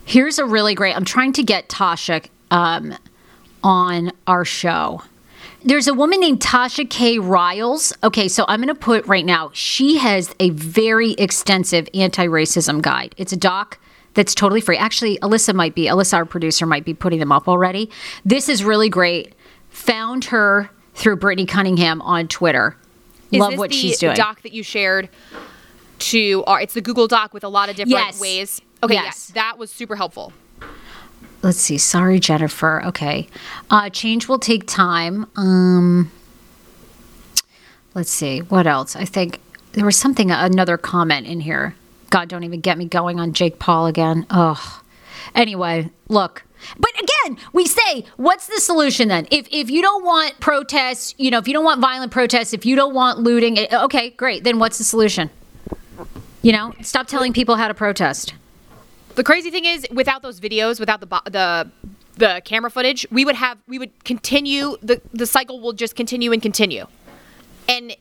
[0.03, 0.95] Here's a really great.
[0.95, 2.95] I'm trying to get Tasha um,
[3.63, 5.01] on our show.
[5.67, 7.17] There's a woman named Tasha K.
[7.17, 7.91] Riles.
[8.03, 9.49] Okay, so I'm going to put right now.
[9.53, 13.15] She has a very extensive anti-racism guide.
[13.17, 13.79] It's a doc
[14.13, 14.77] that's totally free.
[14.77, 15.87] Actually, Alyssa might be.
[15.87, 17.89] Alyssa, our producer, might be putting them up already.
[18.23, 19.33] This is really great.
[19.71, 22.77] Found her through Brittany Cunningham on Twitter.
[23.31, 24.15] Is Love what she's doing.
[24.15, 25.09] doc that you shared
[25.97, 28.19] to our, it's the Google Doc with a lot of different Yes.
[28.21, 28.61] ways.
[28.83, 29.05] Okay, Yes.
[29.05, 29.27] yes.
[29.33, 30.31] That was super helpful.
[31.45, 33.27] Let's see sorry jennifer okay.
[33.69, 36.11] Uh change will take time um
[37.93, 38.95] let's see what else?
[38.95, 39.39] I think
[39.73, 41.75] there was something another comment in here.
[42.09, 44.25] God don't even get me going on jake paul again.
[44.31, 44.81] Oh
[45.35, 46.43] anyway look
[46.79, 49.27] but again we say what's the solution then?
[49.29, 52.65] If if you don't want protests you know if you don't want violent protests if
[52.65, 55.29] you don't want looting eh, okay great then what's the solution?
[56.41, 58.33] You know stop telling people how to protest
[59.15, 61.71] The crazy thing is, without those videos, without the the
[62.17, 66.31] the camera footage, we would have we would continue the the cycle will just continue
[66.31, 66.85] and continue.
[67.67, 67.95] And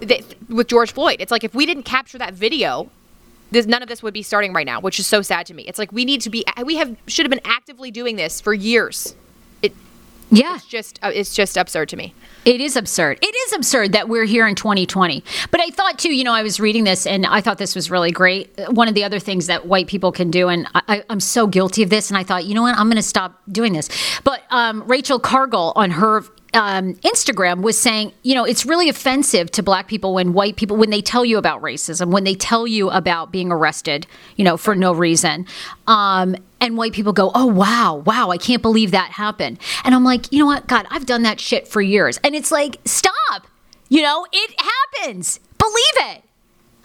[0.00, 2.90] th- with George Floyd, it's like if we didn't capture that video,
[3.50, 5.64] this, none of this would be starting right now, which is so sad to me.
[5.64, 8.54] It's like we need to be we have should have been actively doing this for
[8.54, 9.16] years.
[9.62, 9.72] It
[10.30, 12.14] yeah it's just uh, it's just absurd to me.
[12.46, 13.18] It is absurd.
[13.22, 15.24] It is absurd that we're here in 2020.
[15.50, 17.90] But I thought too, you know, I was reading this and I thought this was
[17.90, 18.56] really great.
[18.68, 21.82] One of the other things that white people can do, and I, I'm so guilty
[21.82, 23.88] of this, and I thought, you know what, I'm going to stop doing this.
[24.22, 26.22] But um, Rachel Cargle on her
[26.54, 30.76] um, Instagram was saying, you know, it's really offensive to black people when white people,
[30.76, 34.06] when they tell you about racism, when they tell you about being arrested,
[34.36, 35.46] you know, for no reason.
[35.86, 39.58] Um, and white people go, oh, wow, wow, I can't believe that happened.
[39.84, 42.18] And I'm like, you know what, God, I've done that shit for years.
[42.24, 43.46] And it's like, stop.
[43.88, 45.38] You know, it happens.
[45.58, 46.25] Believe it.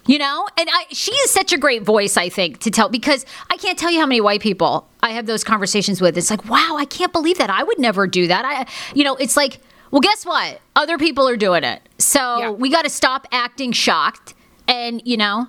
[0.08, 3.26] You know, and I, she is such a great voice, I think, to tell because
[3.52, 6.18] I can't tell you how many white people I have those conversations with.
[6.18, 7.50] It's like, wow, I can't believe that.
[7.52, 8.44] I would never do that.
[8.44, 9.60] I, you know, it's like,
[9.92, 10.60] well, guess what?
[10.76, 11.82] Other people are doing it.
[12.00, 12.50] So Yeah.
[12.50, 14.34] we got to stop acting shocked
[14.68, 15.48] and, you know,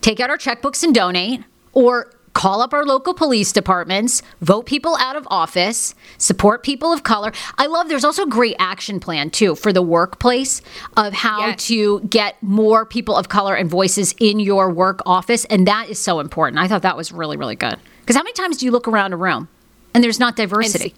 [0.00, 1.40] take out our checkbooks and donate
[1.72, 7.02] or call up our local police departments, vote people out of office, support people of
[7.02, 7.32] color.
[7.58, 10.62] I love there's also a great action plan too for the workplace
[10.96, 11.66] of how Yes.
[11.66, 15.98] to get more people of color and voices in your work office and that is
[15.98, 16.58] so important.
[16.58, 17.76] I thought that was really really good.
[18.06, 19.48] Cuz how many times do you look around a room
[19.94, 20.94] and there's not diversity?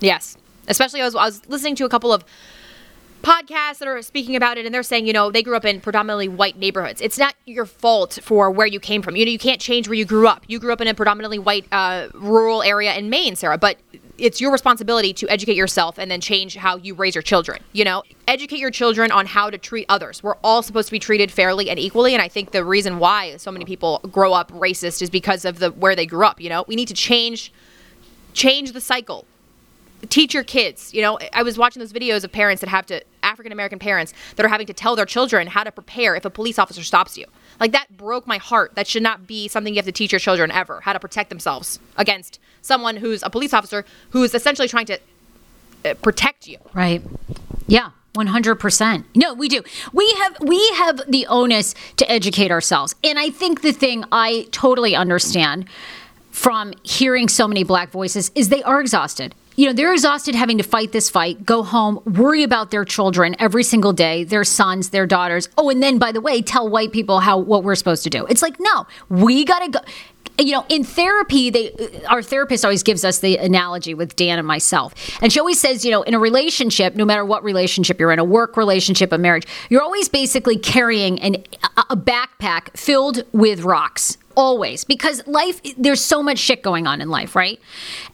[0.00, 0.36] Yes.
[0.66, 2.24] Especially I was I was listening to a couple of
[3.24, 5.80] podcasts that are speaking about it and they're saying, you know, they grew up in
[5.80, 7.00] predominantly white neighborhoods.
[7.00, 9.16] It's not your fault for where you came from.
[9.16, 10.44] You know, you can't change where you grew up.
[10.46, 13.78] You grew up in a predominantly white uh, rural area in Maine, Sarah, but
[14.18, 17.62] it's your responsibility to educate yourself and then change how you raise your children.
[17.72, 20.22] You know, educate your children on how to treat others.
[20.22, 23.38] We're all supposed to be treated fairly and equally, and I think the reason why
[23.38, 26.40] so many people grow up racist is because of the where they grew up.
[26.40, 27.52] You know, we need to change
[28.34, 29.24] change the cycle
[30.06, 30.92] teach your kids.
[30.94, 34.12] You know, I was watching those videos of parents that have to African American parents
[34.36, 37.16] that are having to tell their children how to prepare if a police officer stops
[37.16, 37.26] you.
[37.60, 38.74] Like that broke my heart.
[38.74, 40.80] That should not be something you have to teach your children ever.
[40.80, 44.98] How to protect themselves against someone who's a police officer who is essentially trying to
[45.84, 46.58] uh, protect you.
[46.72, 47.02] Right.
[47.66, 47.90] Yeah.
[48.14, 49.04] 100%.
[49.16, 49.62] No, we do.
[49.92, 52.94] We have we have the onus to educate ourselves.
[53.02, 55.66] And I think the thing I totally understand
[56.30, 59.34] from hearing so many black voices is they are exhausted.
[59.56, 63.36] You know, they're exhausted having to fight this fight, go home, worry about their children
[63.38, 65.48] every single day, their sons, their daughters.
[65.56, 68.26] Oh, and then by the way, tell white people how what we're supposed to do.
[68.26, 69.80] It's like, no, we got to go
[70.38, 71.70] you know, in therapy, they
[72.08, 75.84] our therapist always gives us the analogy with Dan and myself, and she always says,
[75.84, 79.18] you know, in a relationship, no matter what relationship you're in, a work relationship, a
[79.18, 81.36] marriage, you're always basically carrying an
[81.76, 87.00] a- a backpack filled with rocks, always, because life there's so much shit going on
[87.00, 87.60] in life, right?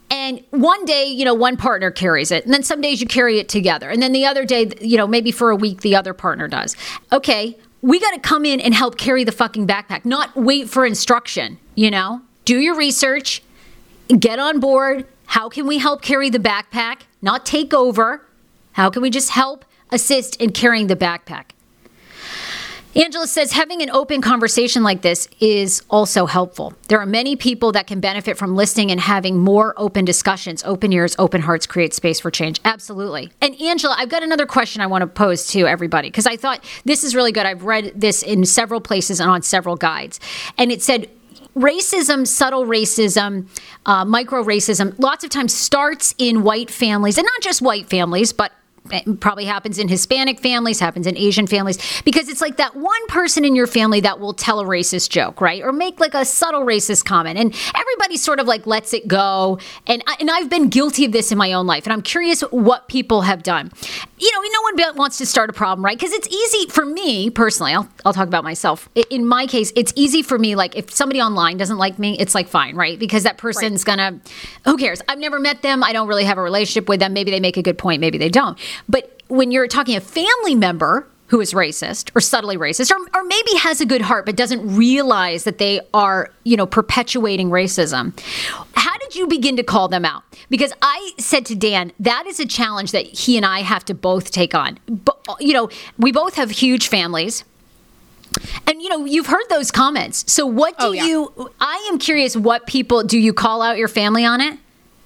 [0.09, 3.39] And one day, you know, one partner carries it, and then some days you carry
[3.39, 6.13] it together, and then the other day, you know, maybe for a week the other
[6.13, 6.75] partner does.
[7.11, 10.85] Okay, we got to come in and help carry the fucking backpack, not wait for
[10.85, 12.21] instruction, you know?
[12.45, 13.41] Do your research,
[14.07, 15.07] get on board.
[15.27, 18.27] How can we help carry the backpack, not take over?
[18.73, 21.51] How can we just help assist in carrying the backpack?
[22.93, 26.73] Angela says having an open conversation like this is also helpful.
[26.89, 30.61] There are many people that can benefit from listening and having more open discussions.
[30.65, 32.59] Open ears, open hearts create space for change.
[32.65, 33.31] Absolutely.
[33.39, 36.65] And Angela, I've got another question I want to pose to everybody because I thought
[36.83, 37.45] this is really good.
[37.45, 40.19] I've read this in several places and on several guides.
[40.57, 41.09] And it said,
[41.55, 43.47] racism, subtle racism,
[43.85, 48.33] uh, micro racism, lots of times starts in white families, and not just white families,
[48.33, 48.51] but
[48.89, 53.07] it probably happens in Hispanic families, happens in Asian families, because it's like that one
[53.07, 55.61] person in your family that will tell a racist joke, right?
[55.61, 57.37] Or make like a subtle racist comment.
[57.37, 59.59] And everybody sort of like lets it go.
[59.87, 61.85] And, I, and I've been guilty of this in my own life.
[61.85, 63.71] And I'm curious what people have done.
[64.17, 65.97] You know, no one wants to start a problem, right?
[65.97, 68.89] Because it's easy for me personally, I'll, I'll talk about myself.
[69.09, 72.35] In my case, it's easy for me, like if somebody online doesn't like me, it's
[72.35, 72.97] like fine, right?
[72.97, 73.97] Because that person's right.
[73.97, 74.19] gonna,
[74.65, 75.01] who cares?
[75.07, 75.83] I've never met them.
[75.83, 77.13] I don't really have a relationship with them.
[77.13, 78.59] Maybe they make a good point, maybe they don't.
[78.89, 83.23] But when you're talking a family member who is racist or subtly racist or, or
[83.23, 88.11] maybe has a good heart but doesn't realize that they are you know perpetuating racism
[88.73, 90.23] how did you begin to call them out?
[90.49, 93.93] Because i said to dan that is a challenge that he and i have to
[93.93, 94.77] both take on.
[94.87, 97.45] But, you know we both have huge families.
[98.67, 100.31] And you know you've heard those comments.
[100.31, 101.05] So what do oh, yeah.
[101.05, 104.59] you i am curious what people do you call out your family on it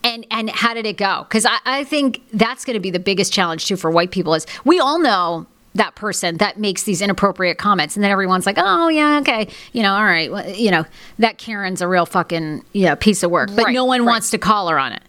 [0.06, 1.26] and and how did it go?
[1.28, 4.34] Because I, I think that's going to be the biggest challenge too for white people
[4.34, 8.56] is we all know that person that makes these inappropriate comments and then everyone's like
[8.58, 10.86] oh yeah okay you know all right well, you know
[11.20, 14.14] that karen's a real fucking yeah piece of work but right, no one right.
[14.14, 15.02] wants to call her on it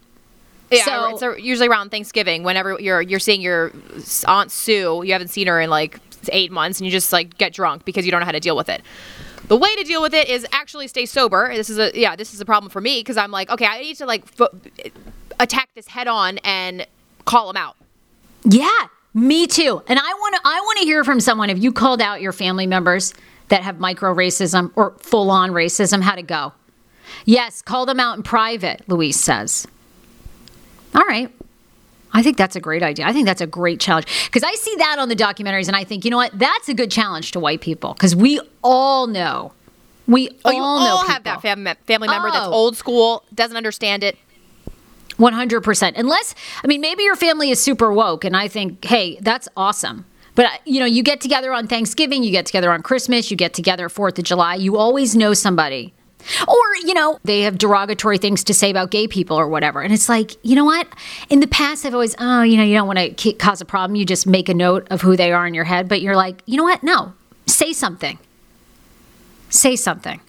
[0.71, 3.73] yeah, so, it's usually around Thanksgiving whenever you're you're seeing your
[4.27, 6.01] aunt Sue, you haven't seen her in like
[6.33, 8.57] eight months, and you just like get drunk because you don't know how to deal
[8.57, 8.83] with it.
[9.49, 11.53] The way to deal with it is actually stay sober.
[11.55, 13.81] This is a yeah, this is a problem for me because I'm like, okay, I
[13.81, 14.25] need to like
[15.39, 16.87] attack this head on and
[17.25, 17.77] call them out.
[18.45, 18.71] Yeah,
[19.15, 19.83] me too.
[19.87, 22.33] And I want to I want to hear from someone if you called out your
[22.33, 23.15] family members
[23.49, 26.53] that have micro racism or full on racism, how to go.
[27.25, 29.67] Yes, call them out in private, Louise says.
[30.95, 31.33] All right.
[32.17, 33.07] I think that's a great idea.
[33.07, 35.85] I think that's a great challenge because I see that on the documentaries and I
[35.85, 36.37] think, you know what?
[36.37, 39.53] That's a good challenge to white people because we all know.
[40.09, 40.65] We oh, all you know.
[40.65, 42.33] all have that fam- family member oh.
[42.33, 44.17] that's old school, doesn't understand it.
[45.19, 45.93] 100%.
[45.95, 50.07] Unless, I mean, maybe your family is super woke and I think, hey, that's awesome.
[50.35, 53.53] But you know, you get together on Thanksgiving, you get together on Christmas, you get
[53.53, 54.55] together 4th of July.
[54.55, 55.93] You always know somebody
[56.49, 59.81] or, you know, they have derogatory things to say about gay people or whatever.
[59.81, 60.87] And it's like, you know what?
[61.29, 63.97] In the past, I've always, oh, you know, you don't want to cause a problem.
[63.97, 65.89] You just make a note of who they are in your head.
[65.89, 66.83] But you're like, you know what?
[66.83, 67.15] No,
[67.47, 68.19] say something.
[69.51, 70.21] Say something.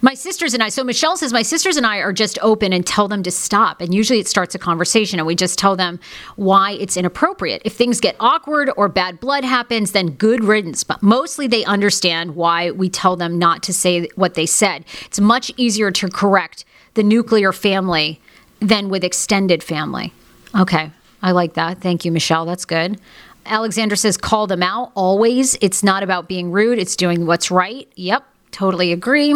[0.00, 2.86] My sisters and I, so Michelle says, my sisters and I are just open and
[2.86, 3.80] tell them to stop.
[3.80, 6.00] And usually it starts a conversation and we just tell them
[6.36, 7.62] why it's inappropriate.
[7.64, 10.84] If things get awkward or bad blood happens, then good riddance.
[10.84, 14.84] But mostly they understand why we tell them not to say what they said.
[15.06, 18.20] It's much easier to correct the nuclear family
[18.60, 20.12] than with extended family.
[20.58, 20.90] Okay,
[21.22, 21.80] I like that.
[21.80, 22.44] Thank you, Michelle.
[22.44, 23.00] That's good.
[23.46, 25.56] Alexander says, call them out always.
[25.60, 27.86] It's not about being rude, it's doing what's right.
[27.96, 29.34] Yep, Totally agree.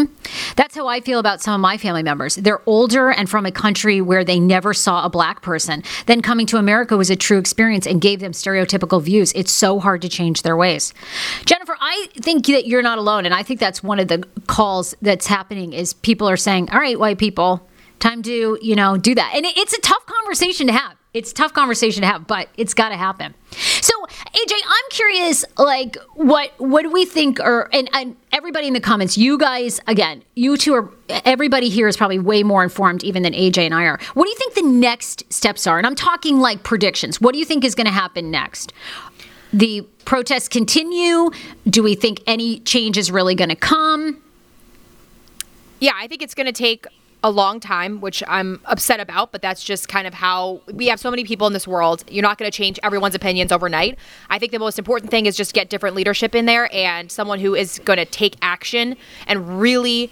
[0.54, 2.36] That's how I feel about some of my family members.
[2.36, 5.82] They're older and from a country where they never saw a black person.
[6.06, 9.32] Then coming to America was a true experience and gave them stereotypical views.
[9.32, 10.94] It's so hard to change their ways.
[11.46, 14.94] Jennifer, I think that you're not alone and I think that's one of the calls
[15.02, 19.16] that's happening is people are saying, "All right, white people, time to, you know, do
[19.16, 22.74] that." And it's a tough conversation to have it's tough conversation to have, but it's
[22.74, 23.34] got to happen.
[23.80, 27.40] So, AJ, I'm curious, like, what what do we think?
[27.40, 30.90] Or and, and everybody in the comments, you guys, again, you two are.
[31.24, 33.98] Everybody here is probably way more informed even than AJ and I are.
[34.14, 35.78] What do you think the next steps are?
[35.78, 37.20] And I'm talking like predictions.
[37.20, 38.72] What do you think is going to happen next?
[39.52, 41.30] The protests continue.
[41.68, 44.22] Do we think any change is really going to come?
[45.80, 46.86] Yeah, I think it's going to take
[47.24, 51.00] a long time, which I'm upset about, but that's just kind of how we have
[51.00, 52.04] so many people in this world.
[52.08, 53.98] You're not going to change everyone's opinions overnight.
[54.30, 57.40] I think the most important thing is just get different leadership in there and someone
[57.40, 60.10] who is going to take action and really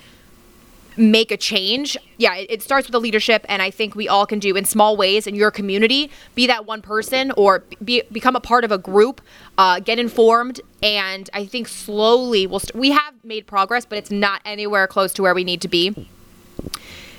[0.96, 1.96] make a change.
[2.16, 4.64] Yeah, it, it, starts with the leadership, and I think we all can do in
[4.64, 6.10] small ways in your community.
[6.34, 9.20] Be that one person or be, become a part of a group.
[9.58, 12.60] Uh, get informed, and I think slowly we'll.
[12.60, 15.68] St- we have made progress, but it's not anywhere close to where we need to
[15.68, 16.08] be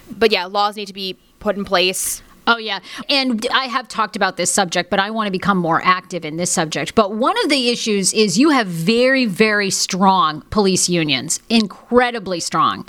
[0.10, 2.22] but yeah, laws need to be put in place.
[2.48, 2.80] Oh, yeah.
[3.10, 6.38] And I have talked about this subject, but I want to become more active in
[6.38, 6.96] this subject.
[6.96, 12.88] But one of the issues is you have very, very strong police unions, incredibly strong.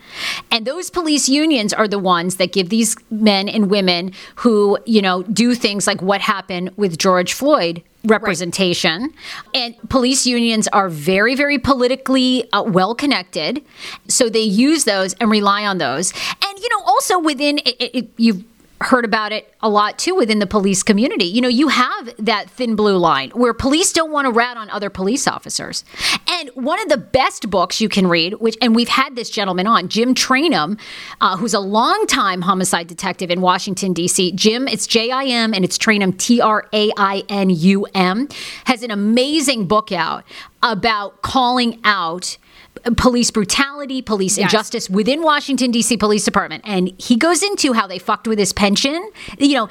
[0.53, 5.03] And those police unions are the ones that give these men and women who, you
[5.03, 9.03] know, do things like what happened with George Floyd representation.
[9.03, 9.12] Right.
[9.55, 13.64] And police unions are very, very politically uh, well connected.
[14.07, 16.12] So they use those and rely on those.
[16.47, 18.44] And, you know, also within it, it, you've
[18.81, 21.25] heard about it a lot too within the police community.
[21.25, 24.71] You know, you have that thin blue line where police don't want to rat on
[24.71, 25.85] other police officers.
[26.29, 29.67] And one of the best books you can read, which and we've had this gentleman
[29.67, 30.79] on, Jim Trainum,
[31.21, 34.33] uh, who's a longtime homicide detective in Washington D.C.
[34.33, 38.29] Jim, it's J I M and it's Trainum T R A I N U M,
[38.64, 40.24] has an amazing book out
[40.62, 42.37] about calling out
[42.97, 44.47] police brutality, police yes.
[44.47, 45.97] injustice within Washington D.C.
[45.97, 49.11] Police Department, and he goes into how they fucked with his pension.
[49.39, 49.68] You know,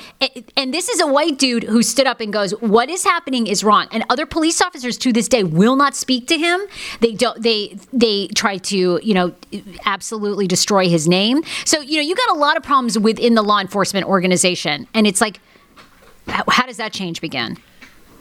[0.56, 3.64] and this is a white dude who stood up and goes, "What is happening is
[3.64, 6.60] wrong." And other police officers to this day will not speak to him.
[7.00, 7.42] They don't.
[7.42, 9.34] They they try to you know
[9.86, 11.44] absolutely destroy his name.
[11.66, 15.08] So you know you got a lot of problems within the law enforcement organization, and
[15.08, 15.40] it's like,
[16.28, 17.58] how does that change begin?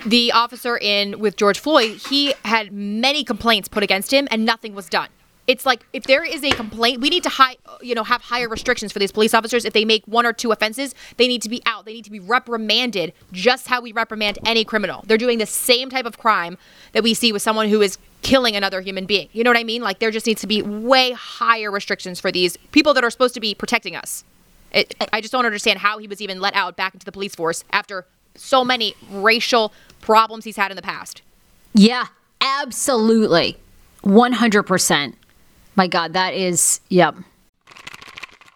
[0.07, 4.75] The officer in with George Floyd, he had many complaints put against him and nothing
[4.75, 5.09] was done.
[5.47, 8.49] It's like if there is a complaint, we need to high, you know, have higher
[8.49, 9.65] restrictions for these police officers.
[9.65, 11.85] If they make one or two offenses, they need to be out.
[11.85, 15.05] They need to be reprimanded, just how we reprimand any criminal.
[15.07, 16.59] They're doing the same type of crime
[16.93, 19.29] that we see with someone who is killing another human being.
[19.33, 19.83] You know what I mean?
[19.83, 23.35] Like there just needs to be way higher restrictions for these people that are supposed
[23.35, 24.25] to be protecting us.
[24.73, 27.37] It, I just don't understand how he was even let out back into the police
[27.37, 28.05] force after
[28.37, 31.23] so many racial problems he's had in the past.
[31.75, 32.07] Yeah,
[32.41, 33.59] absolutely.
[34.03, 35.15] 100%.
[35.75, 37.17] My God, that is, yep.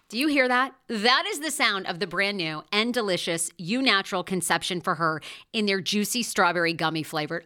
[0.09, 0.73] Do you hear that?
[0.87, 5.21] That is the sound of the brand new and delicious Eu Natural Conception for Her
[5.53, 7.45] in their juicy strawberry gummy flavored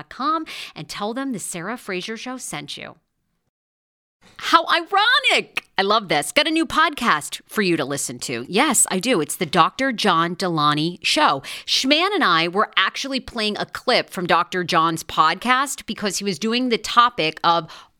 [0.09, 2.95] and tell them the Sarah Fraser Show sent you.
[4.37, 5.67] How ironic!
[5.77, 6.31] I love this.
[6.31, 8.45] Got a new podcast for you to listen to.
[8.47, 9.21] Yes, I do.
[9.21, 9.91] It's the Dr.
[9.91, 11.41] John Delaney Show.
[11.65, 14.63] Schman and I were actually playing a clip from Dr.
[14.63, 17.71] John's podcast because he was doing the topic of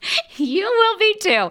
[0.36, 1.50] You will be too.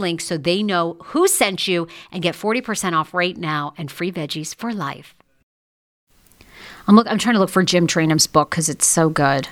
[0.00, 4.10] link so they know who sent you and get 40% off right now and free
[4.10, 5.14] veggies for life.
[6.86, 7.06] I'm look.
[7.08, 9.46] I'm trying to look for Jim Trainum's book because it's so good.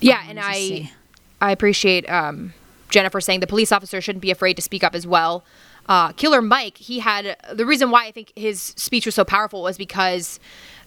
[0.00, 0.92] Yeah, and I
[1.40, 2.52] I appreciate um,
[2.88, 5.44] Jennifer saying the police officer shouldn't be afraid to speak up as well.
[5.88, 9.62] Uh, Killer Mike, he had the reason why I think his speech was so powerful
[9.62, 10.40] was because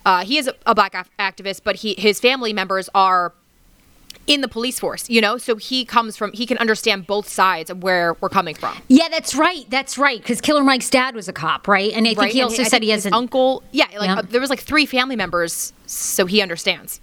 [0.05, 3.33] uh, he is a, a black af- activist, but he his family members are
[4.27, 5.37] in the police force, you know?
[5.37, 8.77] So he comes from, he can understand both sides of where we're coming from.
[8.87, 9.65] Yeah, that's right.
[9.69, 10.19] That's right.
[10.21, 11.91] Because Killer Mike's dad was a cop, right?
[11.93, 12.31] And I think right?
[12.31, 13.63] he also I said he has an uncle.
[13.71, 14.19] Yeah, like Yeah.
[14.19, 17.01] uh, there was like three family members, so he understands.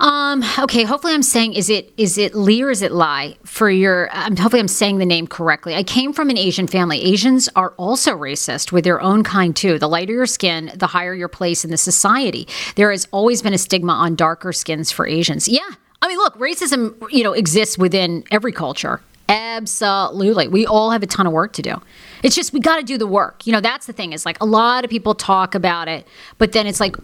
[0.00, 0.42] Um.
[0.58, 0.82] Okay.
[0.82, 4.08] Hopefully, I'm saying is it is it Lee or is it Lie for your?
[4.12, 5.76] Um, hopefully, I'm saying the name correctly.
[5.76, 7.00] I came from an Asian family.
[7.00, 9.78] Asians are also racist with their own kind too.
[9.78, 12.48] The lighter your skin, the higher your place in the society.
[12.74, 15.46] There has always been a stigma on darker skins for Asians.
[15.48, 15.60] Yeah.
[16.04, 19.00] I mean, look, racism you know exists within every culture.
[19.26, 20.48] Absolutely.
[20.48, 21.80] We all have a ton of work to do.
[22.22, 23.46] It's just we got to do the work.
[23.46, 26.52] You know, that's the thing is like a lot of people talk about it, but
[26.52, 26.96] then it's like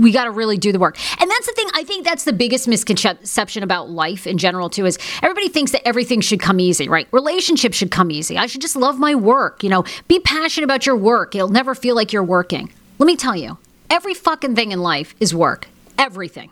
[0.00, 0.98] we got to really do the work.
[1.20, 1.68] And that's the thing.
[1.74, 5.86] I think that's the biggest misconception about life in general too is everybody thinks that
[5.86, 7.06] everything should come easy, right?
[7.12, 8.36] Relationships should come easy.
[8.36, 11.36] I should just love my work, you know, be passionate about your work.
[11.36, 12.72] It'll never feel like you're working.
[12.98, 13.56] Let me tell you,
[13.88, 15.68] every fucking thing in life is work.
[15.96, 16.50] Everything.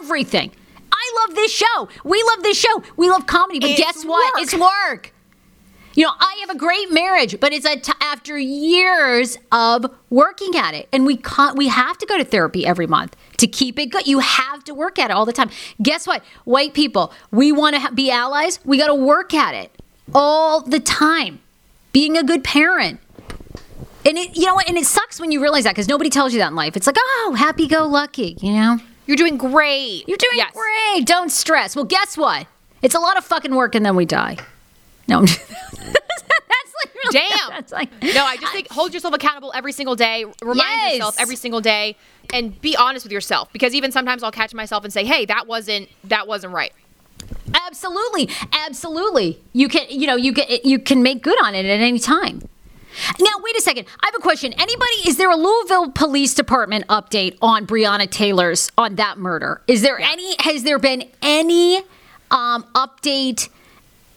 [0.00, 0.50] Everything.
[1.20, 1.88] Love this show.
[2.04, 2.82] We love this show.
[2.96, 4.34] We love comedy, but It's guess what?
[4.34, 4.42] work.
[4.42, 5.12] It's work.
[5.94, 10.54] You know, I have a great marriage, but it's a t- after years of working
[10.54, 11.56] at it, and we can't.
[11.56, 14.06] We have to go to therapy every month to keep it good.
[14.06, 15.48] You have to work at it all the time.
[15.82, 16.22] Guess what?
[16.44, 18.60] White people, we want to ha- be allies.
[18.62, 19.70] We got to work at it
[20.14, 21.40] all the time.
[21.92, 23.00] Being a good parent,
[24.04, 24.68] and it, you know what?
[24.68, 26.76] And it sucks when you realize that because nobody tells you that in life.
[26.76, 28.78] It's like, oh, happy go lucky, you know.
[29.06, 30.04] You're doing great.
[30.08, 30.52] You're doing Yes.
[30.54, 31.06] great.
[31.06, 31.74] Don't stress.
[31.76, 32.46] Well, guess what?
[32.82, 34.36] It's a lot of fucking work, and then we die.
[35.08, 37.48] No, I'm just- that's like really, Damn.
[37.50, 40.24] That's like No, I just think hold yourself accountable every single day.
[40.42, 40.92] Remind Yes.
[40.94, 41.96] yourself every single day,
[42.34, 43.52] and be honest with yourself.
[43.52, 46.72] Because even sometimes I'll catch myself and say, "Hey, that wasn't that wasn't right."
[47.66, 49.40] absolutely, absolutely.
[49.52, 52.46] You can, you know, you can, you can make good on it at any time.
[53.20, 53.86] Now, wait a second.
[54.00, 54.52] I have a question.
[54.52, 59.62] Anybody, is there a Louisville Police Department update on Breonna Taylor's, on that murder?
[59.66, 61.78] Is there any, has there been any
[62.30, 63.48] um, update,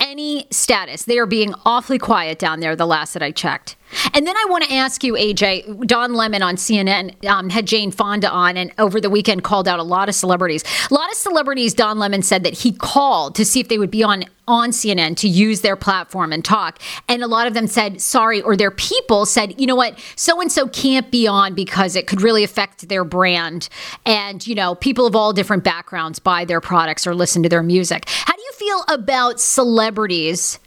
[0.09, 1.03] any status?
[1.03, 3.75] They are being awfully quiet down there, the last that I checked.
[4.13, 7.91] And then I want to ask you, AJ, Don Lemon on CNN um, had Jane
[7.91, 10.63] Fonda on, and over the weekend called out a lot of celebrities.
[10.89, 13.91] A lot of celebrities, Don Lemon said that he called to see if they would
[13.91, 16.79] be on on CNN to use their platform and talk.
[17.07, 20.41] And a lot of them said sorry, or their people said, you know what, so
[20.41, 23.69] and so can't be on because it could really affect their brand.
[24.07, 27.61] And, you know, people of all different backgrounds buy their products or listen to their
[27.61, 28.09] music.
[28.09, 28.33] How
[28.69, 30.59] feel about celebrities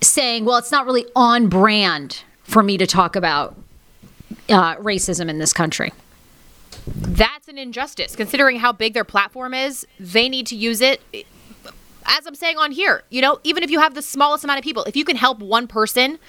[0.00, 3.56] saying, well, it's not really on brand for me to talk about
[4.48, 5.92] uh, racism in this country?
[6.86, 8.14] That's an injustice.
[8.14, 11.00] Considering how big their platform is, they need to use it.
[12.06, 14.64] As I'm saying on here, you know, even if you have the smallest amount of
[14.64, 16.20] people, if you can help one person,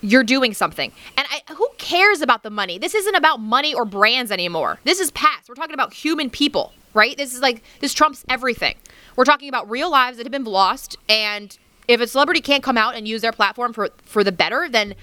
[0.00, 0.90] you're doing something.
[1.16, 2.78] And I, who cares about the money?
[2.78, 4.80] This isn't about money or brands anymore.
[4.82, 5.48] This is past.
[5.48, 7.16] We're talking about human people, right?
[7.16, 8.74] This is like, this trumps everything.
[9.16, 10.96] We're talking about real lives that have been lost.
[11.08, 11.56] And
[11.88, 14.94] if a celebrity can't come out and use their platform for, for the better, then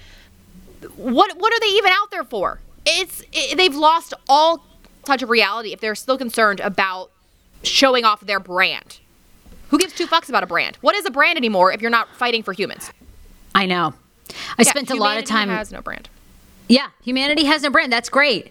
[0.96, 2.60] what what are they even out there for?
[2.86, 4.64] It's it, they've lost all
[5.04, 7.10] touch of reality if they're still concerned about
[7.62, 9.00] showing off their brand.
[9.68, 10.76] Who gives two fucks about a brand?
[10.80, 12.90] What is a brand anymore if you're not fighting for humans?
[13.54, 13.94] I know.
[14.58, 15.48] I yeah, spent a lot of time.
[15.48, 16.08] Has no brand.
[16.68, 17.92] Yeah, humanity has no brand.
[17.92, 18.48] That's great.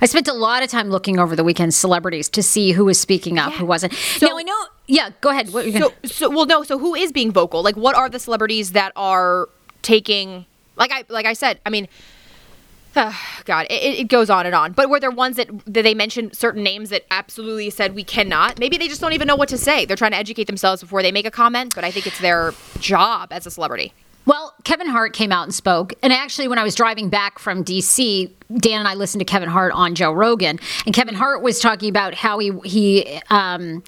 [0.00, 2.98] I spent a lot of time looking over the weekend celebrities to see who was
[2.98, 3.58] speaking up, yeah.
[3.58, 3.92] who wasn't.
[3.92, 4.66] So, now I know.
[4.86, 5.52] Yeah, go ahead.
[5.52, 6.62] What, so, so, well, no.
[6.62, 7.62] So, who is being vocal?
[7.62, 9.48] Like, what are the celebrities that are
[9.82, 10.46] taking
[10.80, 11.86] like I like I said, I mean,
[12.94, 14.72] God, it, it, goes on and on.
[14.72, 18.58] But were there ones that, that they mentioned certain names that absolutely said we cannot?
[18.58, 19.84] Maybe they just don't even know what to say.
[19.84, 21.74] They're trying to educate themselves before they make a comment.
[21.74, 23.92] But I think it's their job as a celebrity.
[24.26, 25.94] Well, Kevin Hart came out and spoke.
[26.02, 29.48] And actually, when I was driving back from DC, Dan and I listened to Kevin
[29.48, 30.58] Hart on Joe Rogan.
[30.86, 33.82] And Kevin Hart was talking about how he, he, um,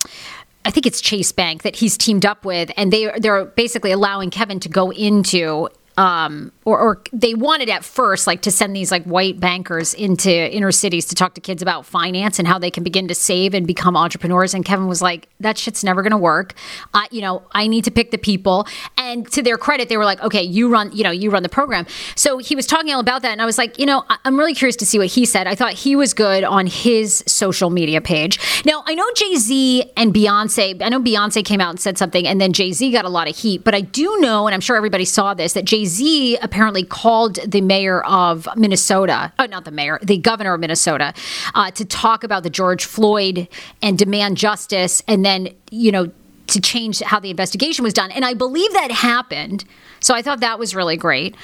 [0.64, 4.30] I think it's Chase Bank that he's teamed up with, and they they're basically allowing
[4.30, 8.90] Kevin to go into um, or, or, they wanted at first like to send these
[8.90, 12.70] like white bankers into inner cities to talk to kids about finance and how they
[12.70, 14.54] can begin to save and become entrepreneurs.
[14.54, 16.54] And kevin was like that shit's never going to work.
[16.94, 18.66] Uh, you know i need to pick the people.
[18.96, 21.50] And to their credit they were like okay you run you know you run the
[21.50, 21.86] program.
[22.14, 24.54] So he was talking all about that and i was like you know i'm really
[24.54, 25.46] curious to see what he said.
[25.46, 28.38] I thought he was good on his social media page.
[28.64, 32.40] Now i know jay-z and beyonce i know beyonce came out and said something and
[32.40, 35.04] then jay-z got a lot of heat but i do know and i'm sure everybody
[35.04, 39.70] saw this that jay Jay Z apparently called the mayor of Minnesota, oh, not the
[39.70, 41.12] mayor, the governor of Minnesota,
[41.54, 43.48] uh, to talk about the George Floyd
[43.82, 46.10] and demand justice, and then, you know,
[46.48, 48.10] to change how the investigation was done.
[48.12, 49.64] And I believe that happened.
[50.00, 51.36] So I thought that was really great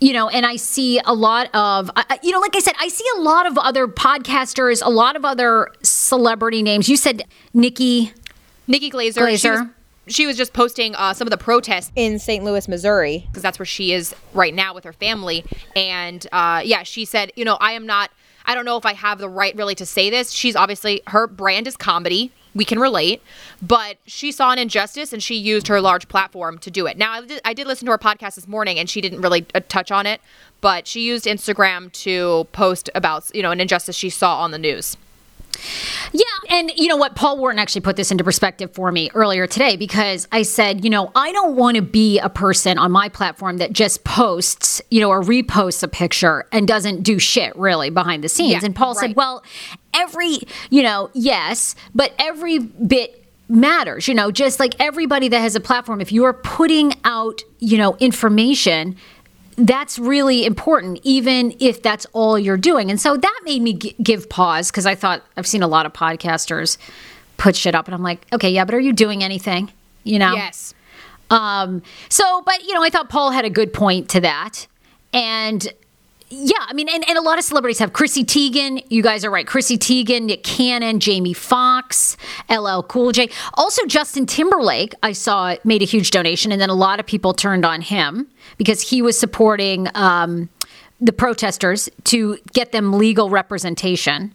[0.00, 2.86] you know, and I see a lot of, uh, you know, like I said, I
[2.86, 6.88] see a lot of other podcasters, a lot of other celebrity names.
[6.88, 8.12] You said Nikki.
[8.68, 9.22] Nikki Glazer.
[9.22, 9.70] Glazer
[10.08, 12.44] she was just posting uh, some of the protests in St.
[12.44, 15.44] Louis, Missouri, because that's where she is right now with her family.
[15.76, 18.10] And uh, yeah, she said, you know, I am not.
[18.46, 20.32] I don't know if I have the right really to say this.
[20.32, 22.32] She's obviously her brand is comedy.
[22.54, 23.22] We can relate,
[23.60, 26.96] but she saw an injustice and she used her large platform to do it.
[26.96, 29.46] Now, I did, I did listen to her podcast this morning and she didn't really
[29.54, 30.22] uh, touch on it,
[30.62, 34.58] but she used Instagram to post about you know an injustice she saw on the
[34.58, 34.96] news.
[36.12, 37.14] Yeah, and you know what?
[37.14, 40.90] Paul Wharton actually put this into perspective for me earlier today because I said, you
[40.90, 45.00] know, I don't want to be a person on my platform that just posts, you
[45.00, 48.62] know, or reposts a picture and doesn't do shit really behind the scenes.
[48.62, 49.08] Yeah, and Paul right.
[49.08, 49.42] said, well,
[49.94, 50.38] every,
[50.70, 55.60] you know, yes, but every bit matters, you know, just like everybody that has a
[55.60, 58.96] platform, if you're putting out, you know, information,
[59.58, 62.90] that's really important, even if that's all you're doing.
[62.90, 65.84] And so that made me g- give pause because I thought I've seen a lot
[65.84, 66.78] of podcasters
[67.36, 69.70] put shit up, and I'm like, okay, yeah, but are you doing anything?
[70.04, 70.32] You know?
[70.32, 70.74] Yes.
[71.30, 74.66] Um, so, but you know, I thought Paul had a good point to that,
[75.12, 75.66] and
[76.30, 78.84] yeah, I mean, and, and a lot of celebrities have Chrissy Teigen.
[78.90, 79.46] You guys are right.
[79.46, 82.16] Chrissy Teigen, Nick Cannon, Jamie Foxx,
[82.50, 83.30] LL Cool J.
[83.54, 87.32] Also, Justin Timberlake, I saw made a huge donation, and then a lot of people
[87.32, 90.50] turned on him because he was supporting um,
[91.00, 94.34] the protesters to get them legal representation.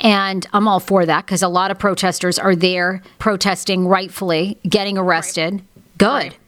[0.00, 4.98] And I'm all for that because a lot of protesters are there protesting rightfully, getting
[4.98, 5.54] arrested.
[5.54, 5.62] Right.
[5.98, 6.06] Good.
[6.08, 6.38] Right.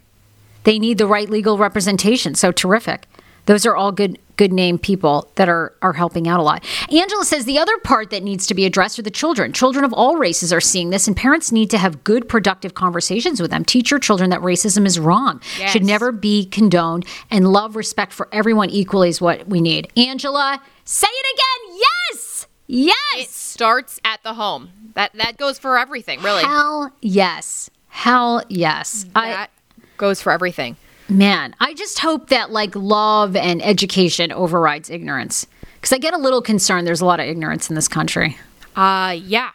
[0.65, 2.35] They need the right legal representation.
[2.35, 3.07] So terrific
[3.51, 6.65] Those are all good good name people that are are helping out a lot.
[6.89, 9.53] Angela says the other part that needs to be addressed are the children.
[9.53, 13.43] Children of all races are seeing this and parents need to have good productive conversations
[13.43, 13.65] with them.
[13.65, 15.41] Teach your children that racism is wrong.
[15.59, 15.73] Yes.
[15.73, 19.91] Should never be condoned and love respect for everyone equally is what we need.
[19.97, 21.81] Angela, say it again.
[22.13, 22.47] Yes.
[22.69, 22.95] Yes.
[23.17, 24.71] It starts at the home.
[24.95, 26.45] That that goes for everything, really.
[26.45, 27.69] Hell yes.
[27.89, 29.07] Hell yes.
[29.17, 29.51] I that
[29.97, 30.77] goes for everything.
[31.11, 35.47] Man, I just hope that like love and education overrides ignorance.
[35.75, 36.87] Because I get a little concerned.
[36.87, 38.39] There's a lot of ignorance in this country.
[38.77, 39.51] Uh, yeah.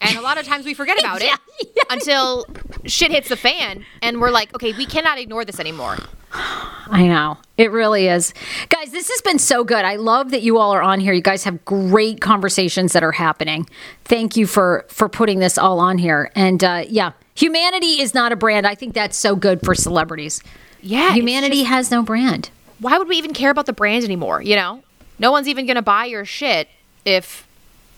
[0.00, 2.46] And a lot of times we forget about Yeah, it until
[2.84, 5.96] shit hits the fan and we're like, okay, we cannot ignore this anymore.
[6.32, 7.38] I know.
[7.56, 8.34] It really is.
[8.68, 9.84] Guys, this has been so good.
[9.84, 11.12] I love that you all are on here.
[11.12, 13.68] You guys have great conversations that are happening.
[14.04, 16.30] Thank you for for putting this all on here.
[16.34, 18.66] And uh, yeah, humanity is not a brand.
[18.66, 20.42] I think that's so good for celebrities.
[20.80, 21.14] Yeah.
[21.14, 22.50] Humanity just- has no brand.
[22.80, 24.40] why would we even care about the brand anymore?
[24.42, 24.82] You know?
[25.18, 26.68] No one's even going to buy your shit
[27.04, 27.46] if.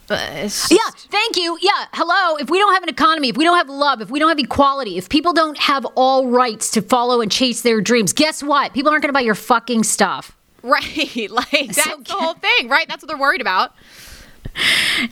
[0.09, 0.79] Uh, it's Yeah,
[1.11, 1.57] thank you.
[1.61, 2.37] Yeah, hello.
[2.37, 4.39] If we don't have an economy, if we don't have love, if we don't have
[4.41, 8.73] equality, if people don't have all rights to follow and chase their dreams, guess what?
[8.73, 10.37] People aren't going to buy your fucking stuff.
[10.63, 11.31] Right.
[11.31, 12.87] Like, that's So the whole thing, right?
[12.89, 13.73] That's what they're worried about.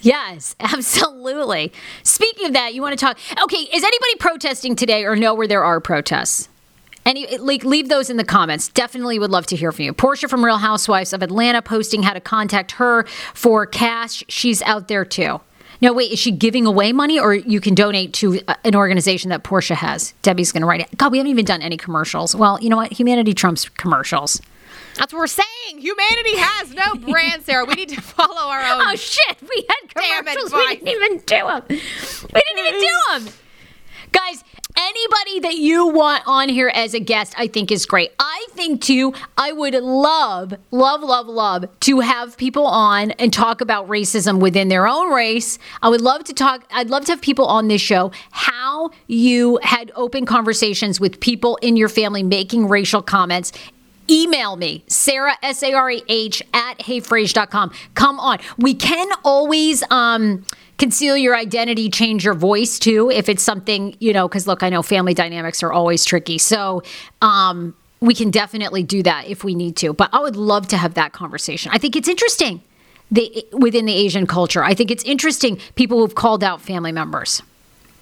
[0.01, 1.73] Yes, absolutely.
[2.03, 3.19] Speaking of that, you want to talk?
[3.43, 6.49] Okay, is anybody protesting today or know where there are protests?
[7.09, 8.69] Any like leave those in the comments.
[8.69, 9.95] Definitely would love to hear from you.
[9.95, 14.23] Porsha from Real Housewives of Atlanta posting how to contact her for cash.
[14.29, 15.41] She's out there too.
[15.81, 19.31] No, wait, is she giving away money or you can donate to uh, an organization
[19.31, 20.13] that Porsha has?
[20.21, 20.99] Debbie's going to write it.
[20.99, 22.37] God, we haven't even done any commercials.
[22.37, 22.93] Well, you know what?
[22.93, 24.43] Humanity trumps commercials.
[24.97, 25.79] That's what we're saying.
[25.79, 27.65] Humanity has no brand, Sarah.
[27.65, 28.83] We need to follow our own.
[28.87, 30.53] Oh shit, we had commercials.
[30.53, 31.63] We didn't even do them.
[31.71, 33.35] We didn't even do them.
[34.13, 34.45] Guys,
[34.79, 38.13] anybody that you want on here as a guest, I think is great.
[38.19, 43.61] I think too, I would love, love, love, love to have people on and talk
[43.61, 45.59] about racism within their own race.
[45.83, 49.59] I would love to talk, I'd love to have people on this show how you
[49.63, 53.53] had open conversations with people in your family making racial comments
[54.11, 58.39] email me sarah s-a-r-a-h at heyfrase.com come on.
[58.57, 60.45] We can always um
[60.79, 64.69] conceal your identity change your voice too if it's something you know because look i
[64.69, 66.39] know family dynamics are always tricky.
[66.39, 66.83] So
[67.23, 70.77] um we can definitely do that if we need to but i would love to
[70.77, 71.71] have that conversation.
[71.75, 72.63] I think it's interesting
[73.11, 74.63] the, within the asian culture.
[74.63, 77.43] I think it's interesting people who've called out family members.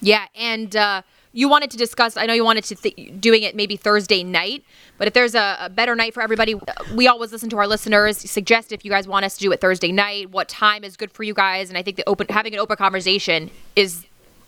[0.01, 1.03] Yeah, and uh,
[1.37, 2.17] you wanted to discuss.
[2.17, 4.65] I know you wanted to th- doing it maybe Thursday night,
[4.97, 6.55] but if there's a, a better night for everybody,
[6.95, 8.17] we always listen to our listeners.
[8.19, 11.13] Suggest if you guys want us to do it Thursday night, what time is good
[11.13, 14.07] for you guys, and I think the open having an open conversation is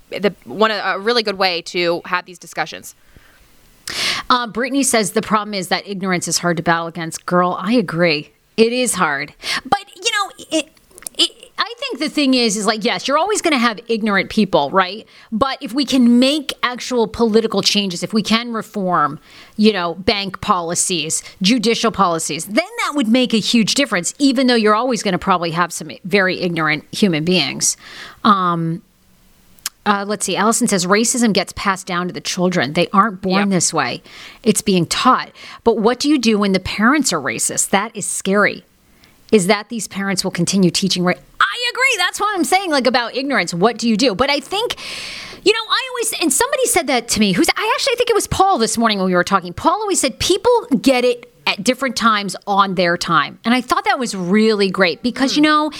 [0.08, 2.94] the one a really good way to have these discussions.
[4.30, 7.26] Uh, Brittany says the problem is that ignorance is hard to battle against.
[7.26, 8.32] Girl, I agree.
[8.56, 9.34] It is hard.
[9.64, 10.68] But, you know, it,
[11.60, 14.70] I think the thing is, is like, yes, you're always going to have ignorant people,
[14.70, 15.06] right?
[15.32, 19.18] But if we can make actual political changes, if we can reform,
[19.56, 24.54] you know, bank policies, judicial policies, then that would make a huge difference, even though
[24.54, 27.76] you're always going to probably have some very ignorant human beings.
[28.24, 28.82] Um,
[29.84, 30.36] uh, let's see.
[30.36, 32.74] Allison says racism gets passed down to the children.
[32.74, 33.48] They aren't born Yep.
[33.48, 34.02] this way.
[34.42, 35.32] It's being taught.
[35.64, 37.70] But what do you do when the parents are racist?
[37.70, 38.64] That is scary.
[39.30, 41.94] Is that these parents will continue teaching right I agree.
[41.96, 42.70] That's what I'm saying.
[42.70, 43.54] Like about ignorance.
[43.54, 44.14] What do you do?
[44.14, 44.76] But I think,
[45.44, 47.32] you know, I always and somebody said that to me.
[47.32, 49.52] Who's I actually think it was Paul this morning when we were talking.
[49.52, 53.84] Paul always said people get it at different times on their time, and I thought
[53.84, 55.44] that was really great because you hmm.
[55.44, 55.72] know.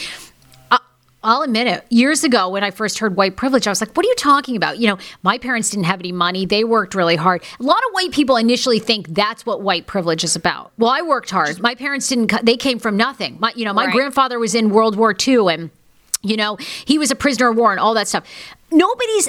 [1.24, 1.84] I'll admit it.
[1.90, 4.54] Years ago, when I first heard white privilege, I was like, what are you talking
[4.54, 4.78] about?
[4.78, 6.46] You know, my parents didn't have any money.
[6.46, 7.42] They worked really hard.
[7.58, 10.70] A lot of white people initially think that's what white privilege is about.
[10.78, 11.60] Well, I worked hard.
[11.60, 13.36] My parents didn't, they came from nothing.
[13.40, 13.94] My, you know, my Right.
[13.94, 15.70] grandfather was in World War II and,
[16.22, 18.24] you know, he was a prisoner of war and all that stuff.
[18.70, 19.28] Nobody's,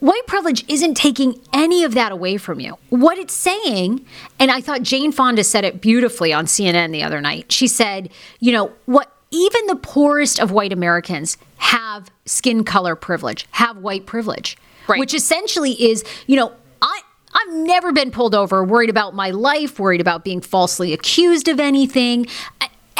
[0.00, 2.76] white privilege isn't taking any of that away from you.
[2.88, 4.04] What it's saying,
[4.40, 7.52] and I thought Jane Fonda said it beautifully on CNN the other night.
[7.52, 8.08] She said,
[8.40, 14.06] you know, what even the poorest of white Americans have skin color privilege, have white
[14.06, 14.56] privilege,
[14.86, 14.98] Right.
[15.00, 17.00] which essentially is, you know, I
[17.34, 21.60] I've never been pulled over, worried about my life, worried about being falsely accused of
[21.60, 22.26] anything.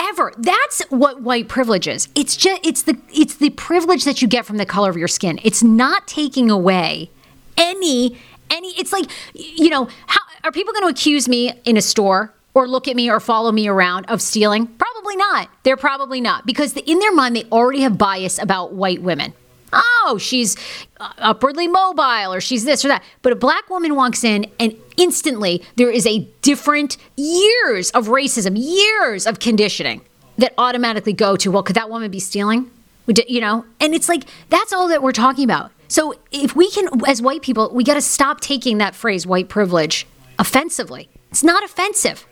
[0.01, 0.33] Ever.
[0.39, 2.09] That's what white privilege is.
[2.15, 5.09] It's just it's the it's the privilege that you get from the color of your
[5.09, 5.41] skin.
[5.43, 7.11] It's not taking away
[7.57, 8.17] any
[8.49, 12.33] any it's like you know, how are people going to accuse me in a store
[12.55, 14.67] or look at me or follow me around of stealing?
[14.67, 15.49] Probably not.
[15.63, 19.33] They're probably not because in their mind they already have bias about white women.
[19.73, 20.57] Oh, she's
[20.99, 23.03] uh, upwardly mobile or she's this or that.
[23.23, 28.57] But a black woman walks in and instantly there is a different years of racism,
[28.57, 30.01] years of conditioning
[30.39, 32.71] that automatically go to, well, could that woman be stealing?
[33.07, 33.65] You know?
[33.81, 35.71] And it's like, that's all that we're talking about.
[35.89, 39.49] So if we can, as white people, we got to stop taking that phrase white
[39.49, 40.07] privilege
[40.39, 41.09] offensively.
[41.31, 42.27] It's not offensive.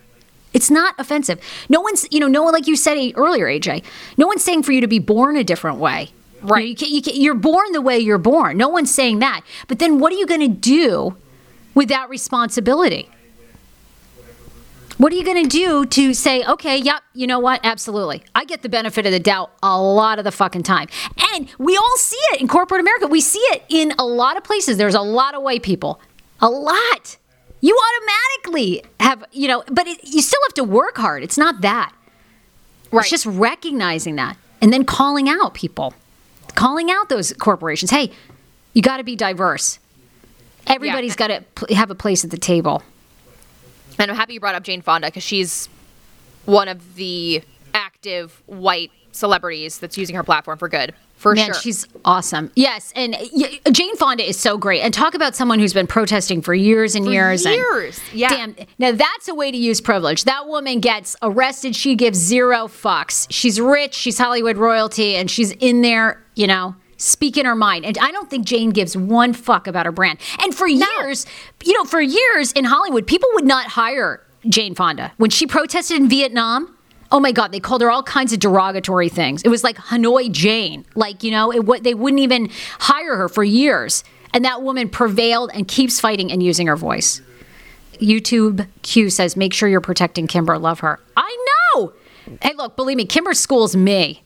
[0.52, 1.40] It's not offensive.
[1.68, 3.84] No one's, you know, no one, like you said earlier, AJ,
[4.16, 6.10] no one's saying for you to be born a different way.
[6.42, 6.68] Right.
[6.68, 8.56] You, can't, you can't, you're born the way you're born.
[8.56, 9.42] No one's saying that.
[9.68, 11.16] But then what are you going to do
[11.74, 13.10] with that responsibility?
[14.98, 17.60] What are you going to do to say, okay, yep, you know what?
[17.62, 18.22] Absolutely.
[18.34, 20.88] I get the benefit of the doubt a lot of the fucking time.
[21.34, 23.06] And we all see it in corporate America.
[23.06, 24.78] We see it in a lot of places.
[24.78, 26.00] There's a lot of white people.
[26.40, 27.18] A lot.
[27.66, 31.24] You automatically have, you know, but it, you still have to work hard.
[31.24, 31.92] It's not that.
[32.92, 33.00] Right.
[33.00, 35.92] It's just recognizing that and then calling out people,
[36.54, 37.90] calling out those corporations.
[37.90, 38.12] Hey,
[38.72, 39.80] you got to be diverse.
[40.68, 42.84] Everybody's got to pl- have a place at the table.
[43.98, 45.68] And I'm happy you brought up Jane Fonda because she's
[46.44, 47.42] one of the
[47.74, 50.94] active white celebrities that's using her platform for good.
[51.16, 51.54] For Man, sure.
[51.54, 52.52] she's awesome.
[52.54, 53.16] Yes, and
[53.72, 54.82] Jane Fonda is so great.
[54.82, 57.44] And talk about someone who's been protesting for years and years.
[57.46, 58.28] and- years, yeah.
[58.28, 58.54] Damn.
[58.78, 60.24] Now that's a way to use privilege.
[60.24, 61.74] That woman gets arrested.
[61.74, 63.26] She gives zero fucks.
[63.30, 63.94] She's rich.
[63.94, 66.22] She's Hollywood royalty, and she's in there.
[66.34, 66.76] You know.
[66.98, 67.84] Speaking her mind.
[67.84, 70.18] And I don't think Jane gives one fuck about her brand.
[70.42, 71.26] And for years,
[71.62, 75.12] you know, for years in Hollywood, people would not hire Jane Fonda.
[75.18, 76.74] When she protested in Vietnam,
[77.12, 79.42] oh my God, they called her all kinds of derogatory things.
[79.42, 80.84] It was like Hanoi Jane.
[80.94, 84.04] Like, you know, it, what, they wouldn't even hire her for years.
[84.32, 87.22] And that woman prevailed and keeps fighting and using her voice.
[87.94, 90.58] YouTube Q says, make sure you're protecting Kimber.
[90.58, 91.00] Love her.
[91.16, 91.92] I know.
[92.42, 94.22] Hey, look, believe me, Kimber schools me.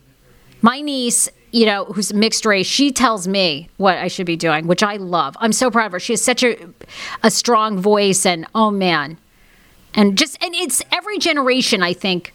[0.63, 4.67] My niece, you know, who's mixed race, she tells me what I should be doing,
[4.67, 5.37] which I love.
[5.41, 6.01] I'm so proud of her.
[6.01, 6.57] She has such a,
[7.23, 9.19] a strong voice, and oh man,
[9.95, 11.83] and just and it's every generation.
[11.83, 12.33] I think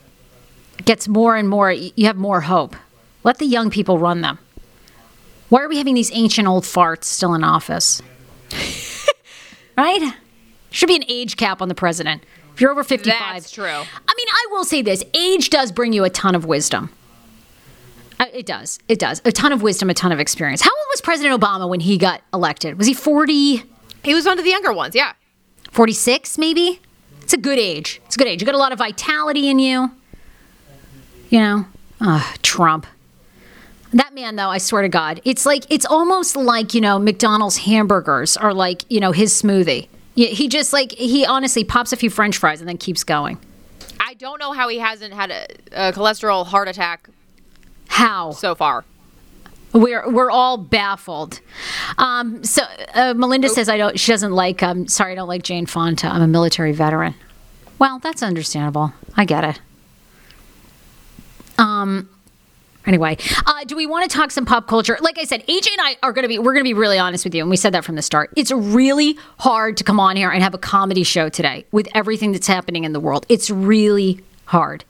[0.84, 1.72] gets more and more.
[1.72, 2.76] You have more hope.
[3.24, 4.38] Let the young people run them.
[5.50, 8.02] Why are we having these ancient old farts still in office?
[9.78, 10.14] right?
[10.72, 12.24] Should be an age cap on the president.
[12.54, 13.18] If you're over 55.
[13.20, 13.66] That's true.
[13.66, 13.74] I
[14.18, 16.90] mean, I will say this age does bring you a ton of wisdom.
[18.20, 18.80] Uh, It does.
[18.88, 19.22] It does.
[19.26, 20.62] A ton of wisdom, a ton of experience.
[20.62, 22.78] How old was President Obama when he got elected?
[22.78, 23.64] Was he 40,
[24.04, 25.14] he was one of the younger ones, yeah.
[25.72, 26.80] 46 maybe?
[27.22, 28.02] It's a good age.
[28.06, 28.42] It's a good age.
[28.42, 29.92] You got a lot of vitality in you.
[31.36, 31.66] You know?
[32.00, 32.88] Ugh, Trump.
[33.92, 37.58] That man, though, I swear to God, it's like, it's almost like, you know, McDonald's
[37.58, 39.90] hamburgers are like, you know, his smoothie.
[40.14, 43.38] Yeah, He just like, he honestly pops a few french fries and then keeps going.
[44.00, 47.10] I don't know how he hasn't had a, a cholesterol heart attack
[47.90, 48.32] How?
[48.32, 48.86] so far.
[49.74, 51.42] We're we're all baffled.
[51.98, 52.64] Um, so
[52.94, 54.00] uh, Melinda says I don't.
[54.00, 54.64] She doesn't like.
[54.64, 56.08] Um, sorry, I don't like Jane Fonda.
[56.08, 57.14] I'm a military veteran.
[57.78, 58.94] Well, that's understandable.
[59.18, 59.60] I get it.
[61.58, 62.10] Um.
[62.86, 64.96] Anyway, uh, do we want to talk some pop culture?
[65.02, 67.00] Like I said, AJ and I are going to be, we're going to be really
[67.00, 67.42] honest with you.
[67.42, 68.32] And we said that from the start.
[68.36, 72.32] It's really hard to come on here and have a comedy show today with everything
[72.32, 73.26] that's happening in the world.
[73.28, 74.86] It's really hard.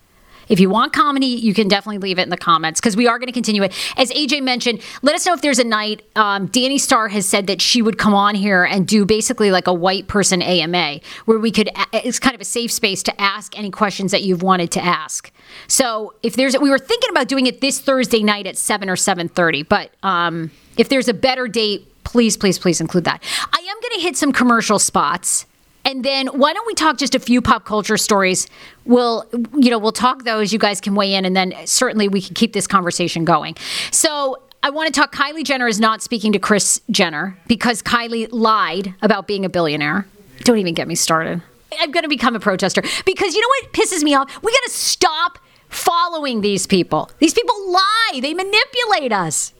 [0.47, 3.17] If you want comedy, you can definitely leave it in the comments because we are
[3.17, 3.73] going to continue it.
[3.97, 6.03] As AJ mentioned, let us know if there's a night.
[6.15, 9.67] Um, Danny Starr has said that she would come on here and do basically like
[9.67, 13.57] a white person AMA where we could, it's kind of a safe space to ask
[13.57, 15.31] any questions that you've wanted to ask.
[15.67, 18.95] So if there's, we were thinking about doing it this Thursday night at 7 or
[18.95, 23.23] 7.30, but um, if there's a better date, please, please, please include that.
[23.51, 25.45] I am going to hit some commercial spots.
[25.83, 28.47] And then why don't we talk just a few pop culture stories?
[28.85, 29.23] We'll,
[29.55, 30.51] you know, we'll talk those.
[30.51, 33.55] You guys can weigh in, and then certainly we can keep this conversation going.
[33.91, 35.13] So I want to talk.
[35.13, 40.07] Kylie Jenner is not speaking to Kris Jenner because Kylie lied about being a billionaire.
[40.39, 41.43] Don't even get me started.
[41.79, 44.41] I'm going to become a protester because you know what pisses me off?
[44.41, 45.39] We got to stop
[45.75, 47.09] following these people.
[47.19, 48.19] These people lie.
[48.21, 49.53] They manipulate us.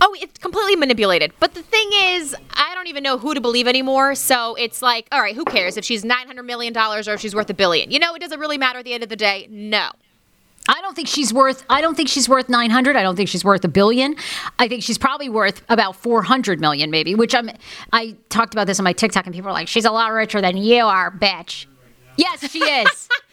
[0.00, 1.32] Oh, it's completely manipulated.
[1.40, 4.14] But the thing is, I don't even know who to believe anymore.
[4.14, 7.48] So it's like, all right, who cares if she's $900 million or if she's worth
[7.48, 7.90] a billion?
[7.90, 9.46] You know, it doesn't really matter at the end of the day.
[9.50, 9.90] No.
[10.68, 11.64] I don't think she's worth.
[11.68, 12.96] I don't think she's worth nine hundred.
[12.96, 14.16] I don't think she's worth a billion.
[14.58, 17.14] I think she's probably worth about four hundred million, maybe.
[17.14, 17.50] Which I'm.
[17.92, 20.40] I talked about this on my TikTok, and people are like, "She's a lot richer
[20.40, 21.66] than you are, bitch."
[22.16, 23.08] Yes, she is.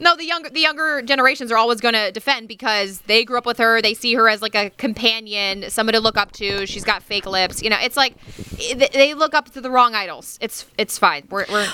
[0.00, 3.46] No, the younger the younger generations are always going to defend because they grew up
[3.46, 3.80] with her.
[3.80, 6.66] They see her as like a companion, someone to look up to.
[6.66, 7.62] She's got fake lips.
[7.62, 8.14] You know, it's like
[8.60, 10.38] eh, they look up to the wrong idols.
[10.40, 11.26] It's it's fine.
[11.30, 11.68] We're, we're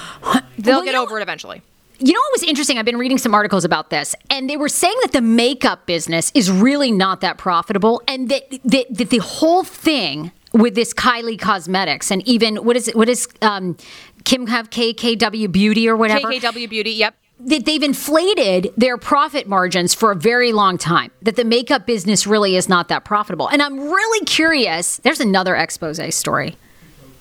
[0.58, 1.62] they'll Well, get over it eventually.
[1.98, 2.76] you know what was interesting?
[2.78, 6.30] I've been reading some articles about this, and they were saying that the makeup business
[6.34, 11.38] is really not that profitable, and that, that, that the whole thing with this Kylie
[11.40, 12.96] Cosmetics, and even what is it?
[12.96, 13.76] What is um,
[14.24, 16.28] Kim have KKW Beauty or whatever?
[16.28, 17.14] KKW Beauty, yep.
[17.43, 21.11] That they've inflated their profit margins for a very long time.
[21.22, 23.49] That the makeup business really is not that profitable.
[23.49, 24.99] And I'm really curious.
[24.99, 26.57] There's another expose story.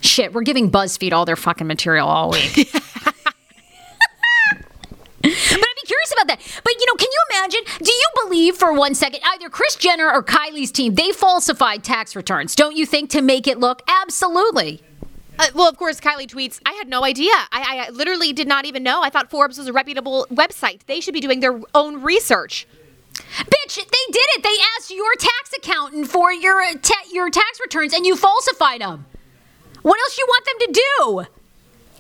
[0.02, 2.70] Shit, we're giving BuzzFeed all their fucking material all week.
[5.22, 6.62] But I'd be curious about that.
[6.64, 7.62] But you know, can you imagine?
[7.84, 12.16] Do you believe for one second either Kris Jenner or Kylie's team they falsified tax
[12.16, 12.56] returns?
[12.56, 14.82] Don't you think to make it look absolutely?
[15.40, 17.32] Uh, well, of course, Kylie tweets, I had no idea.
[17.52, 19.02] I, I literally did not even know.
[19.02, 20.86] I thought Forbes was a reputable website.
[20.86, 22.68] They should be doing their own research.
[23.14, 24.44] Bitch, they did it.
[24.44, 29.06] They asked your tax accountant for your ta- your tax returns, and you falsified them.
[29.82, 31.26] What else you want them to do?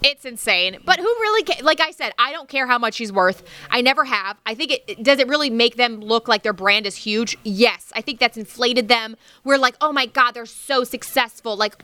[0.09, 0.79] It's insane.
[0.85, 3.43] But who really, ca- like I said, I don't care how much she's worth.
[3.69, 4.37] I never have.
[4.45, 7.37] I think it- does it really make them look like their brand is huge?
[7.43, 7.91] Yes.
[7.95, 9.15] I think that's inflated them.
[9.43, 11.57] We're like, oh my God, they're so successful.
[11.57, 11.83] Like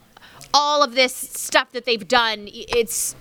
[0.56, 2.48] all of this stuff that they've done.
[2.48, 3.14] It's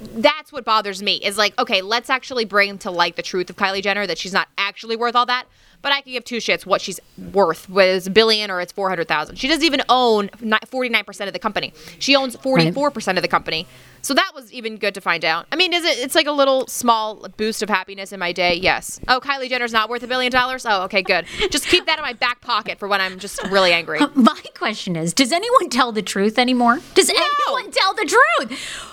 [0.00, 3.56] that's what bothers me is like okay let's actually bring to light the truth of
[3.56, 5.46] kylie jenner that she's not actually worth all that
[5.82, 7.00] but i can give two shits what she's
[7.32, 11.38] worth whether it's a billion or it's 400000 she doesn't even own 49% of the
[11.38, 11.72] company.
[11.98, 13.66] She owns 44% of the company.
[14.02, 15.46] So that was even good to find out.
[15.50, 18.54] I mean is it it's like a little small boost of happiness in my day?
[18.54, 19.00] Yes.
[19.08, 20.64] Oh kylie jenner's not worth a billion dollars?
[20.64, 21.26] Oh okay good.
[21.50, 23.98] Just keep that in my back pocket for when i'm just really angry.
[24.14, 26.78] My question is Does anyone tell the truth anymore?
[26.94, 28.92] Does anyone tell the truth?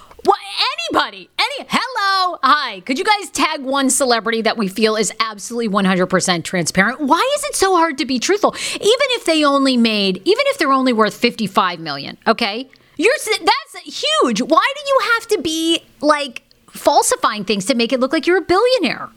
[0.53, 1.29] Anybody?
[1.39, 1.67] Any?
[1.69, 2.37] Hello?
[2.43, 2.81] Hi.
[2.81, 7.01] Could you guys tag one celebrity that we feel is absolutely 100% transparent?
[7.01, 8.55] Why is it so hard to be truthful?
[8.75, 12.69] Even if they only made, even if they're only worth 55 million, okay?
[12.97, 14.41] You're that's huge.
[14.41, 18.37] Why do you have to be like falsifying things to make it look like you're
[18.37, 19.09] a billionaire?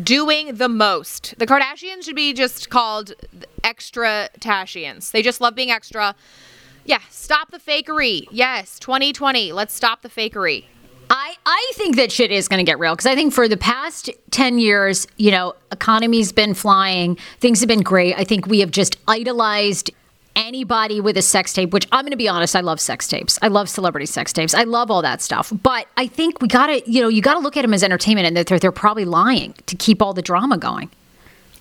[0.00, 1.34] doing the most.
[1.38, 3.12] The Kardashians should be just called
[3.62, 5.10] extra Tashians.
[5.10, 6.14] They just love being extra.
[6.84, 8.26] Yeah, stop the fakery.
[8.30, 9.52] Yes, 2020.
[9.52, 10.64] Let's stop the fakery.
[11.14, 13.58] I, I think that shit is going to get real because I think for the
[13.58, 18.18] past 10 years, you know, economy's been flying, things have been great.
[18.18, 19.90] I think we have just idolized
[20.34, 23.38] anybody with a sex tape, which I'm going to be honest, I love sex tapes.
[23.42, 24.54] I love celebrity sex tapes.
[24.54, 25.52] I love all that stuff.
[25.62, 27.82] But I think we got to, you know, you got to look at them as
[27.82, 30.88] entertainment and that they're, they're probably lying to keep all the drama going.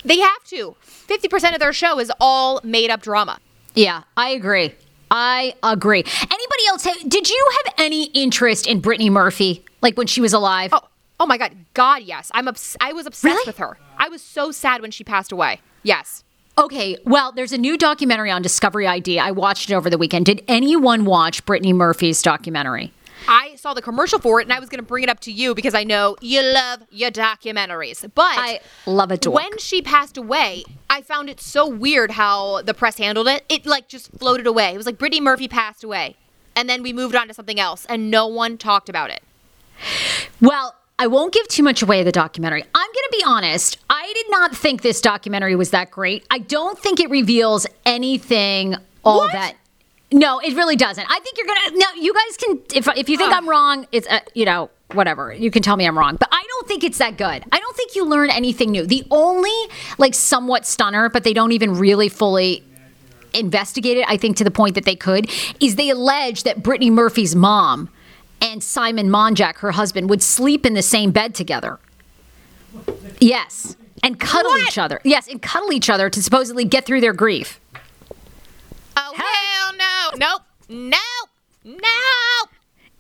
[0.06, 0.78] They have to.
[1.08, 3.38] 50% of their show is all made up drama.
[3.76, 4.76] Yeah, I agree.
[5.12, 6.00] I agree.
[6.06, 6.86] Anybody else?
[6.86, 10.70] Have, did you have any interest in Brittany Murphy, like when she was alive?
[10.74, 10.80] Oh,
[11.20, 11.52] oh my God.
[11.74, 12.32] God, yes.
[12.34, 13.44] I'm obs- I was obsessed Really?
[13.46, 13.78] with her.
[13.98, 15.60] I was so sad when she passed away.
[15.84, 16.24] Yes.
[16.58, 19.20] Okay, well, there's a new documentary on Discovery ID.
[19.20, 20.26] I watched it over the weekend.
[20.26, 22.92] Did anyone watch Brittany Murphy's documentary?
[23.28, 25.32] I saw the commercial for it and I was going to bring it up to
[25.32, 28.02] you because I know you love your documentaries.
[28.14, 29.36] But I love a dork.
[29.36, 33.44] when she passed away, I found it so weird how the press handled it.
[33.50, 34.74] It like just floated away.
[34.74, 36.18] It was like Brittany Murphy passed away.
[36.56, 39.22] And then we moved on to something else and no one talked about it.
[40.42, 42.64] Well, I won't give too much away of the documentary.
[42.76, 43.78] I'm going to be honest.
[43.90, 46.26] I did not think this documentary was that great.
[46.30, 49.32] I don't think it reveals anything all What?
[49.32, 49.56] that.
[50.12, 51.06] No, it really doesn't.
[51.10, 51.78] I think you're gonna.
[51.78, 52.60] No, you guys can.
[52.76, 55.34] If if you think I'm wrong, it's uh, you know whatever.
[55.34, 57.46] You can tell me I'm wrong, but I don't think it's that good.
[57.52, 58.86] I don't think you learn anything new.
[58.86, 59.54] The only
[59.98, 62.64] like somewhat stunner, but they don't even really fully
[63.34, 64.06] investigate it.
[64.10, 65.32] I think to the point that they could
[65.62, 67.90] is they allege that Brittany Murphy's mom
[68.42, 71.80] and Simon Monjack, her husband, would sleep in the same bed together.
[73.22, 73.78] Yes.
[74.04, 74.68] And cuddle What?
[74.68, 75.00] each other.
[75.06, 77.61] Yes, and cuddle each other to supposedly get through their grief.
[80.22, 80.42] Nope.
[80.70, 81.30] Nope.
[81.66, 81.80] No.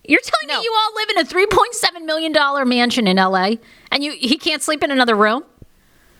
[0.07, 0.57] You're telling No.
[0.59, 2.33] me you all live in a $3.7 million
[2.67, 3.57] mansion in LA
[3.91, 5.43] and you he can't sleep in another room?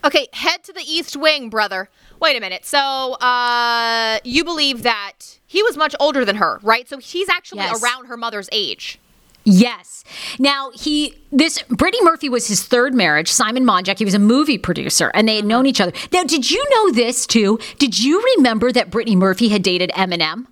[0.06, 1.90] Okay, head to the East Wing, brother.
[2.20, 2.66] Wait a minute.
[2.66, 6.88] So, uh, you believe that he was much older than her, right?
[6.88, 7.82] So he's actually Yes.
[7.84, 9.00] around her mother's age.
[9.44, 10.04] Yes.
[10.38, 13.28] Now he this Brittany Murphy was his third marriage.
[13.32, 15.94] Simon Monjack, he was a movie producer, and they had known each other.
[16.12, 17.58] Now, did you know this too?
[17.80, 20.46] Did you remember that Brittany Murphy had dated Eminem?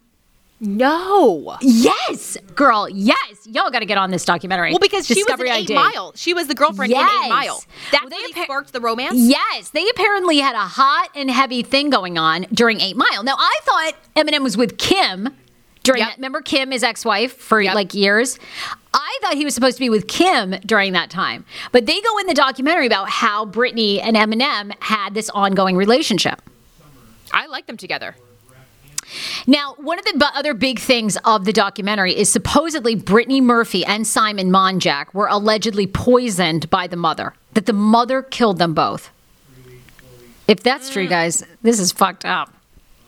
[0.62, 1.58] No.
[1.62, 2.88] Yes, girl.
[2.90, 4.72] Yes, y'all got to get on this documentary.
[4.72, 5.94] Well, because Discovery she was in Eight ID.
[5.94, 6.12] Mile.
[6.16, 7.26] She was the girlfriend in Yes.
[7.26, 7.64] Eight Mile.
[7.92, 9.16] That Well, they what appa- sparked the romance.
[9.18, 13.24] Yes, they apparently had a hot and heavy thing going on during Eight Mile.
[13.24, 15.30] Now, I thought Eminem was with Kim
[15.84, 16.10] during Yep.
[16.10, 16.18] that.
[16.18, 17.76] Remember Kim, his ex-wife, for Yep.
[17.76, 18.38] like years.
[18.94, 22.18] I thought he was supposed to be with Kim during that time, but they go
[22.18, 26.42] in the documentary about how Brittany and Eminem had this ongoing relationship.
[27.32, 28.16] I like them together.
[29.48, 33.86] Now, one of the b- other big things of the documentary is supposedly Brittany Murphy
[33.86, 39.10] and Simon Monjack were allegedly poisoned by the mother, that the mother killed them both.
[40.48, 41.10] If that's true, mm.
[41.10, 42.54] guys, this is fucked up.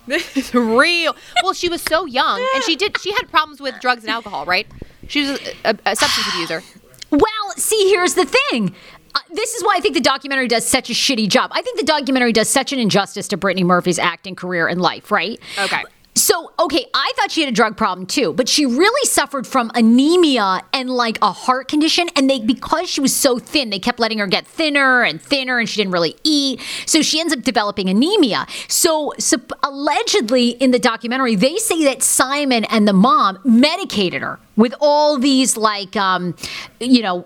[0.07, 1.15] This is real.
[1.43, 2.99] Well, she was so young, and she did.
[2.99, 4.67] She had problems with drugs and alcohol, right?
[5.07, 6.63] She was a, a, a substance abuser.
[7.11, 8.75] Well, see, here's the thing.
[9.13, 11.51] Uh, this is why I think the documentary does such a shitty job.
[11.53, 15.11] I think the documentary does such an injustice to Brittany Murphy's acting career and life,
[15.11, 15.39] right?
[15.57, 15.83] Okay.
[16.13, 19.71] So, okay, I thought she had a drug problem too, but she really suffered from
[19.75, 22.09] anemia and like a heart condition.
[22.17, 25.57] And they, because she was so thin, they kept letting her get thinner and thinner
[25.57, 26.59] and she didn't really eat.
[26.85, 28.45] So she ends up developing anemia.
[28.67, 34.37] So, sup- allegedly in the documentary, they say that Simon and the mom medicated her
[34.57, 36.35] with all these like, um,
[36.81, 37.25] you know,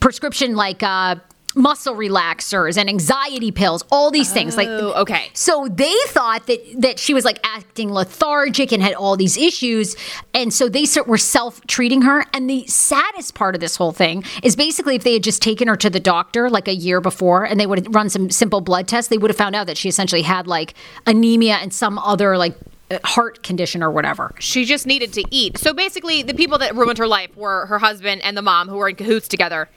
[0.00, 1.16] prescription like, uh,
[1.54, 5.28] muscle relaxers and anxiety pills all these things like Oh, okay.
[5.34, 9.94] so they thought that that she was like acting lethargic and had all these issues,
[10.32, 12.24] and so they were self treating her.
[12.32, 15.68] And the saddest part of this whole thing is basically if they had just taken
[15.68, 18.62] her to the doctor like a year before, and they would have run some simple
[18.62, 20.72] blood tests, they would have found out that she essentially had like
[21.06, 22.56] anemia and some other like
[23.04, 24.34] heart condition or whatever.
[24.38, 25.58] She just needed to eat.
[25.58, 28.76] So basically, the people that ruined her life were her husband and the mom, who
[28.76, 29.68] were in cahoots together.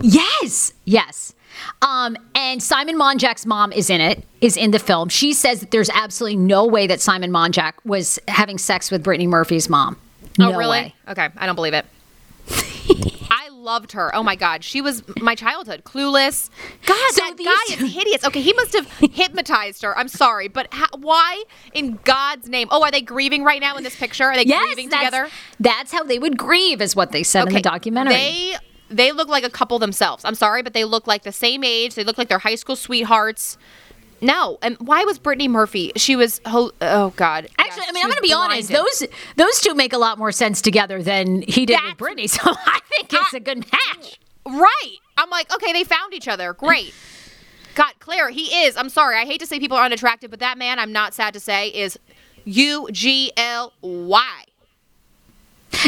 [0.00, 1.34] Yes, yes.
[1.82, 5.08] Um, and Simon Monjack's mom is in it, is in the film.
[5.08, 9.26] She says that there's absolutely no way that Simon Monjack was having sex with Brittany
[9.26, 9.96] Murphy's mom.
[10.40, 10.70] Oh, No really?
[10.80, 10.94] way.
[11.08, 11.84] Okay, I don't believe it.
[13.62, 14.12] Loved her.
[14.14, 15.84] Oh my god, she was my childhood.
[15.84, 16.50] Clueless.
[16.84, 18.24] God, So that guy is hideous.
[18.24, 19.96] Okay, he must have hypnotized her.
[19.96, 22.66] I'm sorry, but ha- why in God's name?
[22.72, 24.24] Oh, are they grieving right now in this picture?
[24.24, 25.30] Are they Yes, grieving that's, together?
[25.60, 28.14] that's how they would grieve, is what they said in the documentary.
[28.14, 28.56] They
[28.90, 30.24] they look like a couple themselves.
[30.24, 31.94] I'm sorry, but they look like the same age.
[31.94, 33.58] They look like they're high school sweethearts.
[34.22, 35.92] No, and why was Brittany Murphy?
[35.96, 37.48] She was oh god.
[37.58, 38.70] Actually, Yes, I mean, I'm going to be honest.
[38.70, 39.02] Those
[39.36, 42.26] those two make a lot more sense together than he did with Brittany.
[42.28, 44.20] So I think it's a good match.
[44.46, 44.96] Right.
[45.18, 46.52] I'm like, okay, they found each other.
[46.52, 46.94] Great.
[47.74, 48.76] God, Claire, he is.
[48.76, 49.16] I'm sorry.
[49.16, 51.68] I hate to say people are unattractive, but that man, I'm not sad to say,
[51.68, 51.98] is
[52.44, 54.44] U G L Y.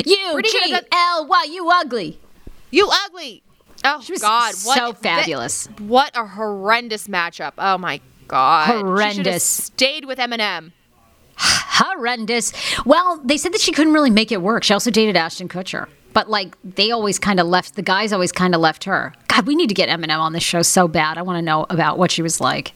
[0.04, 2.18] You G L Y, you ugly.
[2.70, 3.42] You ugly.
[3.84, 5.66] Oh was God, what so that- fabulous.
[5.78, 7.52] what a horrendous matchup.
[7.58, 8.66] Oh my God.
[8.68, 9.44] Horrendous.
[9.44, 10.72] stayed with Eminem.
[11.36, 12.52] Horrendous.
[12.84, 14.62] Well, they said that she couldn't really make it work.
[14.64, 15.88] She also dated Ashton Kutcher.
[16.12, 19.12] But like they always kind of left the guys always kind of left her.
[19.26, 21.18] God, we need to get Eminem on this show so bad.
[21.18, 22.72] I want to know about what she was like.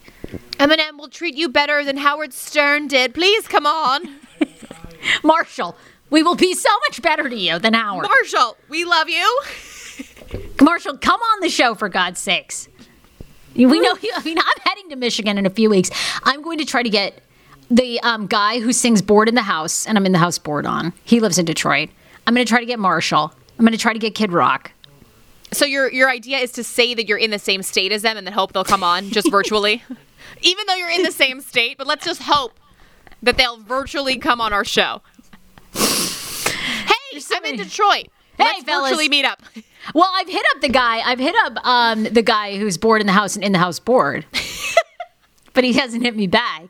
[0.59, 3.15] Eminem will treat you better than Howard Stern did.
[3.15, 4.17] Please come on.
[5.23, 5.77] Marshall,
[6.11, 8.09] we will be so much better to you than Howard.
[8.09, 9.41] Marshall, we love you.
[10.61, 12.69] Marshall, come on the show for God's sakes.
[13.67, 13.95] We know.
[14.15, 15.91] I mean, I'm heading to Michigan in a few weeks.
[16.23, 17.23] I'm going to try to get
[17.71, 20.67] the um, guy who sings "Bored in the House," and I'm in the house bored
[20.67, 20.93] on.
[21.05, 21.91] He lives in Detroit.
[22.27, 23.33] I'm going to try to get Marshall.
[23.59, 24.73] I'm going to try to get Kid Rock.
[25.53, 28.17] So your your idea is to say that you're in the same state as them
[28.17, 29.83] and then hope they'll come on just virtually,
[30.43, 31.79] even though you're in the same state.
[31.79, 32.59] But let's just hope
[33.23, 35.03] that they'll virtually come on our show.
[37.11, 38.09] Hey, so I'm in Detroit.
[38.37, 38.91] Hey, let's fellas.
[38.91, 39.43] virtually meet up.
[39.95, 40.99] Well, I've hit up the guy.
[40.99, 43.79] I've hit up um, the guy who's bored in the house and in the house
[43.79, 44.27] bored,
[45.55, 46.65] but he hasn't hit me back.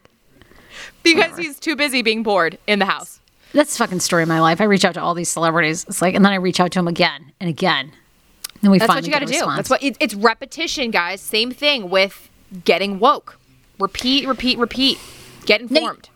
[1.03, 3.21] Because he's too busy being bored in the house.
[3.53, 4.61] That's the fucking story of my life.
[4.61, 5.85] I reach out to all these celebrities.
[5.89, 7.93] It's like, and then I reach out to him again and again.
[8.61, 9.39] Then we That's what you got to do.
[9.39, 11.21] That's what it, it's repetition, guys.
[11.21, 12.29] Same thing with
[12.64, 13.39] getting woke.
[13.79, 14.99] Repeat, repeat, repeat.
[15.47, 16.09] Get informed.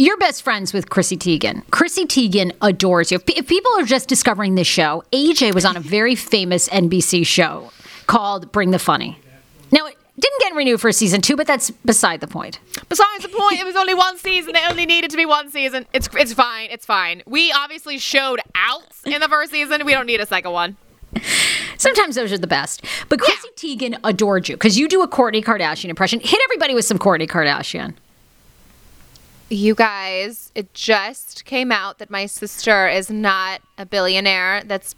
[0.00, 1.68] You're best friends with Chrissy Teigen.
[1.72, 3.18] Chrissy Teigen adores you.
[3.26, 7.72] If, people are just discovering this show, AJ was on a very famous NBC show
[8.06, 9.18] called Bring the Funny.
[9.72, 12.60] Now, it didn't get renewed for season two, but that's beside the point.
[12.88, 14.54] Besides the point, it was only one season.
[14.54, 15.84] It only needed to be one season.
[15.92, 16.70] It's it's fine.
[16.70, 17.24] It's fine.
[17.26, 19.84] We obviously showed out in the first season.
[19.84, 20.76] We don't need a second one.
[21.76, 22.84] Sometimes those are the best.
[23.08, 26.20] But Chrissy Teigen adored you because you do a Kourtney Kardashian impression.
[26.20, 27.94] Hit everybody with some Kourtney Kardashian.
[29.50, 34.62] You guys, it just came out that my sister is not a billionaire.
[34.62, 34.94] That's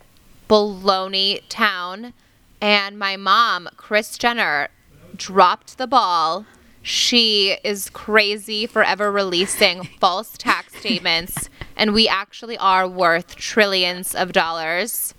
[0.49, 2.13] baloney town.
[2.61, 4.69] And my mom, Kris Jenner,
[5.15, 6.47] dropped the ball.
[6.83, 11.49] She is crazy forever releasing false tax statements.
[11.77, 15.15] And we actually are worth trillions of dollars.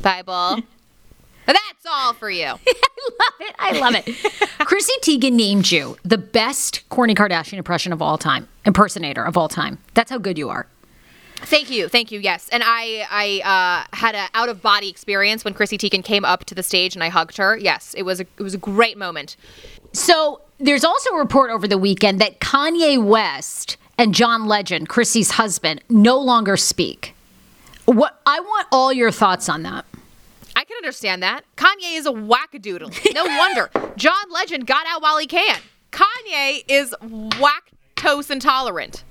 [0.00, 0.62] Bible.
[1.46, 2.44] That's all for you.
[2.46, 2.54] I
[3.18, 3.54] love it.
[3.58, 4.04] I love it.
[4.66, 9.48] Chrissy Teigen named you the best Kourtney Kardashian impression of all time, impersonator of all
[9.48, 9.78] time.
[9.94, 10.66] That's how good you are.
[11.42, 12.20] Thank you, thank you.
[12.20, 16.24] Yes, and I I uh, had an out of body experience when Chrissy Teigen came
[16.24, 17.56] up to the stage and I hugged her.
[17.56, 19.36] Yes, it was a it was a great moment.
[19.92, 25.32] So there's also a report over the weekend that Kanye West and John Legend, Chrissy's
[25.32, 27.14] husband, no longer speak.
[27.86, 29.86] What I want all your thoughts on that.
[30.56, 31.42] I can understand that.
[31.56, 33.14] Kanye is a wackadoodle.
[33.14, 33.70] No wonder.
[33.96, 35.58] John Legend got out while he can.
[35.92, 39.04] Kanye is lactose intolerant.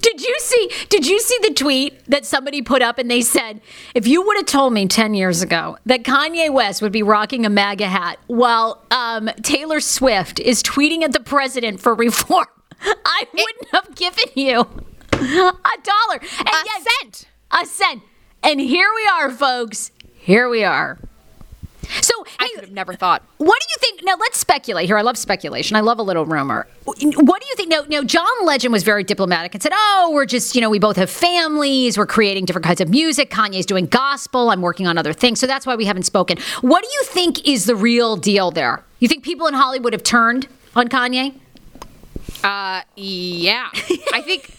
[0.00, 3.60] Did you see did you see the tweet that somebody put up and they said,
[3.94, 7.44] if you would have told me 10 years ago that Kanye West would be rocking
[7.44, 12.46] a MAGA hat while um, Taylor Swift is tweeting at the president for reform,
[12.80, 16.18] I wouldn't have given you a dollar.
[16.38, 17.28] And A yet- cent.
[17.50, 18.02] A cent.
[18.42, 19.90] And here we are, folks.
[20.28, 20.98] Here we are.
[22.02, 23.22] So, I could have never thought.
[23.38, 24.02] what do you think?
[24.04, 24.98] Now, let's speculate here.
[24.98, 25.74] I love speculation.
[25.74, 26.66] I love a little rumor.
[26.84, 27.70] What do you think?
[27.70, 30.78] Now, now, John Legend was very diplomatic and said, "Oh, we're just, you know, we
[30.78, 31.96] both have families.
[31.96, 33.30] We're creating different kinds of music.
[33.30, 34.50] Kanye's doing gospel.
[34.50, 35.40] I'm working on other things.
[35.40, 38.84] So that's why we haven't spoken." What do you think is the real deal there?
[38.98, 41.32] You think people in Hollywood have turned on Kanye?
[42.44, 43.70] Uh, yeah.
[44.12, 44.54] I think.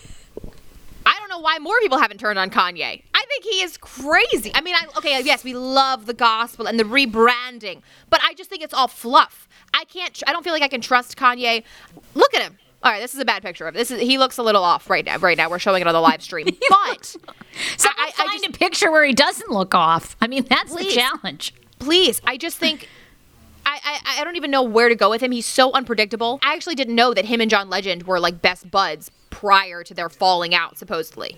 [1.06, 3.04] I don't know why more people haven't turned on Kanye.
[3.30, 4.52] I think he is crazy.
[4.56, 8.50] I mean, I, okay, yes, we love the gospel and the rebranding, but I just
[8.50, 9.48] think it's all fluff.
[9.74, 10.14] I can't.
[10.16, 11.64] tr- I don't feel like I can trust Kanye.
[12.16, 12.58] Look at him.
[12.82, 13.92] All right, this is a bad picture of this.
[13.92, 15.18] Is he looks a little off right now?
[15.18, 17.06] Right now, we're showing it on the live stream, but
[17.78, 20.16] Someone I- I find just- a picture where he doesn't look off.
[20.22, 20.96] I mean, that's Please.
[20.96, 21.54] the challenge.
[21.78, 22.88] please i just think
[23.66, 25.32] I, I, I don't even know where to go with him.
[25.32, 26.40] He's so unpredictable.
[26.42, 29.94] I actually didn't know that him and John Legend were like best buds prior to
[29.94, 31.38] their falling out, supposedly.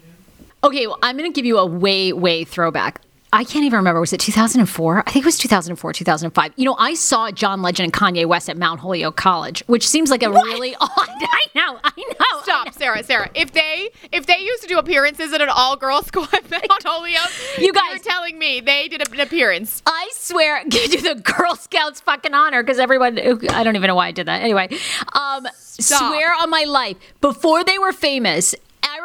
[0.63, 3.01] Okay, well, I'm going to give you a way, way throwback.
[3.33, 4.01] I can't even remember.
[4.01, 5.03] Was it 2004?
[5.07, 6.51] I think it was 2004, 2005.
[6.57, 10.11] You know, I saw John Legend and Kanye West at Mount Holyoke College, which seems
[10.11, 10.89] like a really odd.
[10.91, 12.03] I know, I know.
[12.19, 12.41] I know.
[12.43, 13.29] Stop, Sarah, Sarah.
[13.33, 16.65] If they if they used to do appearances at an all girls school at Mount
[16.83, 19.81] Holyoke, You guys- you're telling me they did an appearance.
[19.85, 23.95] I swear, give you the Girl Scouts fucking honor because everyone, I don't even know
[23.95, 24.41] why I did that.
[24.41, 24.67] Anyway,
[25.13, 25.99] um, Stop.
[26.11, 28.55] swear on my life, before they were famous,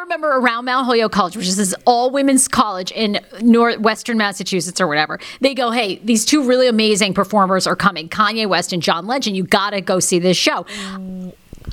[0.07, 4.87] remember around Mount Holyoke College, which is this all women's college in northwestern Massachusetts or
[4.87, 9.05] whatever, they go, hey, these two really amazing performers are coming Kanye West and John
[9.05, 9.35] Legend.
[9.35, 10.65] You got to go see this show.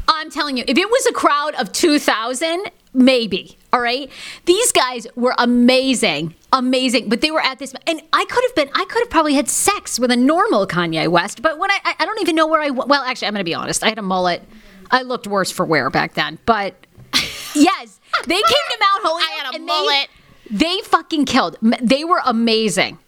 [0.09, 3.56] I'm telling you, if it was a crowd of 2,000, maybe.
[3.73, 4.11] All right.
[4.44, 7.09] These guys were amazing, amazing.
[7.09, 9.48] But they were at this, and I could have been, I could have probably had
[9.48, 11.40] sex with a normal Kanye West.
[11.43, 13.55] But when I, I- don't even know where I, well, actually, I'm going to be
[13.55, 13.82] honest.
[13.82, 14.43] I had a mullet.
[14.90, 16.39] I looked worse for wear back then.
[16.47, 16.74] But
[17.55, 19.28] yes, they came to Mount Holyoke.
[19.28, 20.09] I had a and mullet.
[20.51, 21.57] They, they fucking killed.
[21.82, 22.99] They were amazing.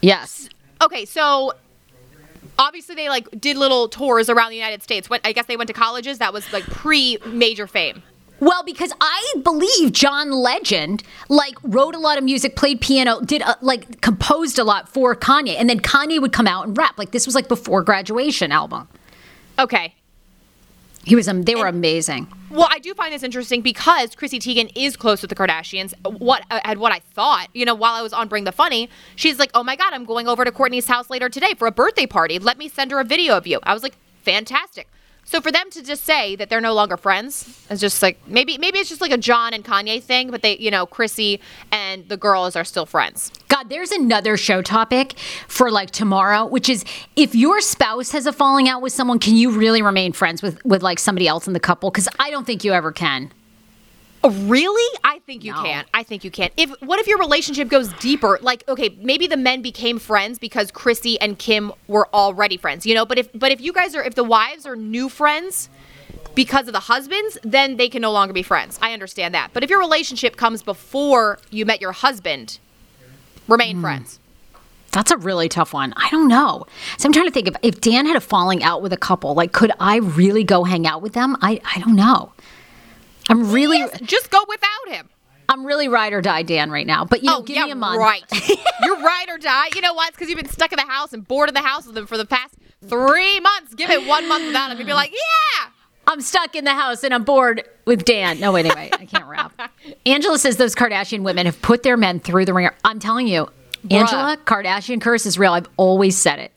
[0.00, 0.48] Yes.
[0.80, 1.52] Okay, so
[2.58, 5.08] obviously they like did little tours around the United States.
[5.08, 6.18] Went, I guess they went to colleges.
[6.18, 8.02] That was like pre major fame.
[8.40, 13.42] Well, because I believe John Legend like wrote a lot of music, played piano, did
[13.42, 16.98] uh like composed a lot for Kanye, and then Kanye would come out and rap.
[16.98, 18.88] Like this was like before graduation album.
[19.58, 19.94] Okay.
[21.04, 22.26] He was um, they were amazing.
[22.50, 25.94] Well, I do find this interesting because Chrissy Teigen is close with the Kardashians.
[26.18, 28.88] What uh, and what I thought, you know, while I was on Bring the Funny,
[29.16, 31.72] she's like, "Oh my God, I'm going over to Kourtney's house later today for a
[31.72, 32.38] birthday party.
[32.38, 34.88] Let me send her a video of you." I was like, "Fantastic."
[35.30, 38.56] So for them to just say that they're no longer friends is just like maybe
[38.56, 41.38] maybe it's just like a John and Kanye thing, but they, you know, Chrissy
[41.70, 43.30] and the girls are still friends.
[43.48, 46.82] God, there's another show topic for like tomorrow, which is
[47.14, 50.64] if your spouse has a falling out with someone, can you really remain friends with
[50.64, 51.90] with like somebody else in the couple?
[51.90, 53.30] Because I don't think you ever can.
[54.24, 54.98] Oh, really?
[55.04, 55.62] I think you No.
[55.62, 55.84] can.
[55.94, 56.50] I think you can.
[56.56, 58.38] If what if your relationship goes deeper?
[58.42, 62.94] Like, okay, maybe the men became friends because Chrissy and Kim were already friends, you
[62.94, 63.06] know.
[63.06, 65.68] But if but if you guys are if the wives are new friends
[66.34, 68.78] because of the husbands, then they can no longer be friends.
[68.82, 69.50] I understand that.
[69.52, 72.58] But if your relationship comes before you met your husband,
[73.46, 73.82] remain hmm.
[73.82, 74.20] friends.
[74.90, 75.92] That's a really tough one.
[75.96, 76.66] I don't know.
[76.96, 79.34] So I'm trying to think if, if Dan had a falling out with a couple,
[79.34, 81.36] like could I really go hang out with them?
[81.42, 82.32] I, I don't know.
[83.28, 85.08] I'm really Just go without him.
[85.50, 87.04] I'm really ride or die Dan right now.
[87.04, 87.98] But you know, oh, give yeah, me a month.
[87.98, 88.22] right.
[88.84, 89.68] You're right or die.
[89.74, 90.08] You know what?
[90.08, 92.06] It's because you've been stuck in the house and bored in the house with them
[92.06, 92.54] for the past
[92.86, 93.74] three months.
[93.74, 94.78] Give it one month without him.
[94.78, 95.70] You'd be like, yeah.
[96.06, 98.40] I'm stuck in the house and I'm bored with Dan.
[98.40, 99.70] No, wait, anyway, I can't rap.
[100.06, 102.74] Angela says those Kardashian women have put their men through the ringer.
[102.82, 103.48] I'm telling you,
[103.90, 105.52] Angela, Kardashian curse is real.
[105.52, 106.52] I've always said it.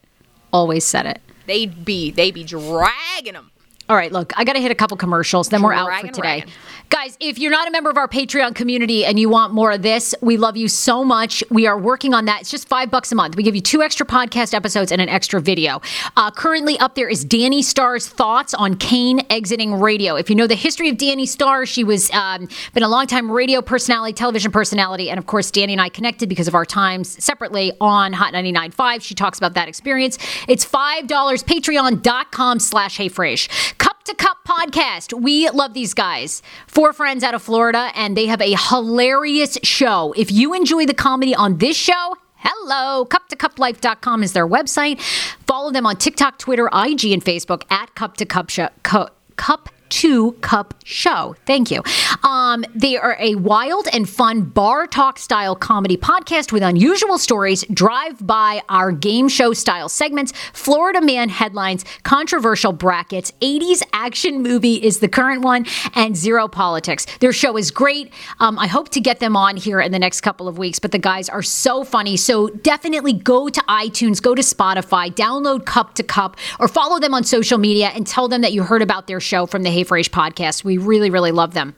[0.53, 1.21] Always said it.
[1.47, 3.51] They'd be they'd be dragging them.
[3.91, 6.45] All right, look, I got to hit a couple commercials, then we're out for today.
[6.87, 9.81] Guys, if you're not a member of our Patreon community and you want more of
[9.81, 11.43] this, we love you so much.
[11.49, 12.39] We are working on that.
[12.39, 13.35] It's just five bucks a month.
[13.35, 15.81] We give you two extra podcast episodes and an extra video.
[16.15, 20.15] Uh, currently up there is Danni Starr's thoughts on Kane exiting radio.
[20.15, 23.61] If you know the history of Danni Starr, she was um, been a longtime radio
[23.61, 27.73] personality, television personality, and of course, Danni and I connected because of our times separately
[27.81, 29.01] on Hot 99.5.
[29.01, 30.17] She talks about that experience.
[30.47, 33.77] It's $5, patreon.com slash heyfrase.
[34.01, 35.13] Cup to Cup podcast.
[35.13, 36.41] We love these guys.
[36.65, 40.13] Four friends out of Florida, and they have a hilarious show.
[40.17, 44.99] If you enjoy the comedy on this show, Hello, cup to cuplife.com is their website.
[45.45, 48.69] Follow them on TikTok, Twitter, IG, and Facebook at cup to cup show.
[48.81, 51.35] Cup to cup show.
[51.45, 51.83] Thank you.
[52.23, 57.63] Um, they are a wild and fun bar talk style comedy podcast with unusual stories,
[57.73, 64.75] drive by our game show style segments, Florida man headlines, controversial brackets, 80s action movie
[64.75, 67.05] is the current one, and zero politics.
[67.19, 68.13] Their show is great.
[68.39, 70.91] Um, I hope to get them on here in the next couple of weeks, but
[70.91, 72.15] the guys are so funny.
[72.17, 77.13] So definitely go to iTunes, go to Spotify, download Cup to Cup, or follow them
[77.13, 79.85] on social media and tell them that you heard about their show from the Hey
[79.85, 80.63] Frase podcast.
[80.63, 81.73] We really, really love them.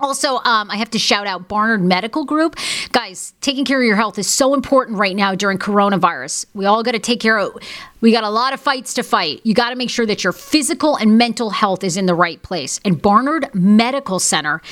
[0.00, 2.56] Also, um, I have to shout out Barnard Medical Group.
[2.92, 6.46] Guys, taking care of your health is so important right now during coronavirus.
[6.54, 7.54] We all got to take care of
[8.00, 9.42] we got a lot of fights to fight.
[9.44, 12.42] You got to make sure that your physical and mental health is in the right
[12.42, 12.80] place.
[12.86, 14.62] And Barnard Medical Center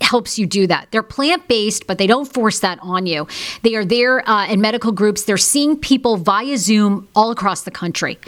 [0.00, 0.88] helps you do that.
[0.90, 3.26] They're plant based, but they don't force that on you.
[3.62, 5.24] They are there uh, in medical groups.
[5.24, 8.18] They're seeing people via Zoom all across the country.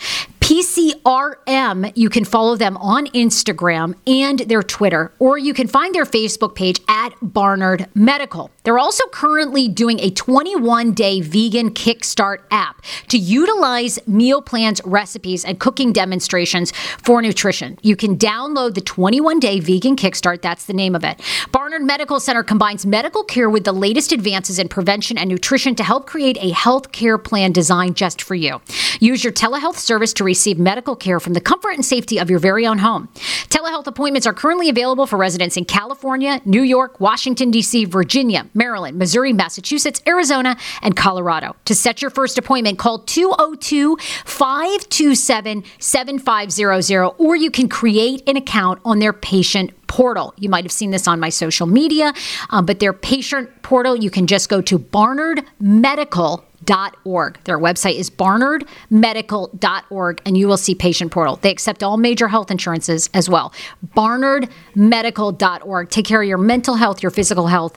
[0.44, 6.04] PCRM, you can follow them on Instagram and their Twitter, or you can find their
[6.04, 8.50] Facebook page at Barnard Medical.
[8.64, 15.46] They're also currently doing a 21 day vegan kickstart app to utilize meal plans, recipes,
[15.46, 16.72] and cooking demonstrations
[17.02, 17.78] for nutrition.
[17.80, 21.22] You can download the 21 day vegan kickstart, that's the name of it.
[21.52, 25.84] Barnard Medical Center combines medical care with the latest advances in prevention and nutrition to
[25.84, 28.60] help create a health care plan designed just for you.
[29.00, 32.40] Use your telehealth service to receive medical care from the comfort and safety of your
[32.40, 33.09] very own home.
[33.55, 38.98] Telehealth appointments are currently available for residents in California, New York, Washington, D.C., Virginia, Maryland,
[38.98, 41.55] Missouri, Massachusetts, Arizona, and Colorado.
[41.66, 48.81] To set your first appointment, call 202 527 7500 or you can create an account
[48.85, 50.35] on their patient portal.
[50.36, 52.12] You might have seen this on my social media,
[52.51, 57.39] um, but their patient portal, you can just go to Barnard Medical barnardmedical.org.
[57.45, 61.36] Their website is barnardmedical.org, and you will see Patient Portal.
[61.36, 63.53] They accept all major health insurances as well.
[63.97, 65.91] barnardmedical.org.
[65.91, 67.77] Take care of your mental health, your physical health.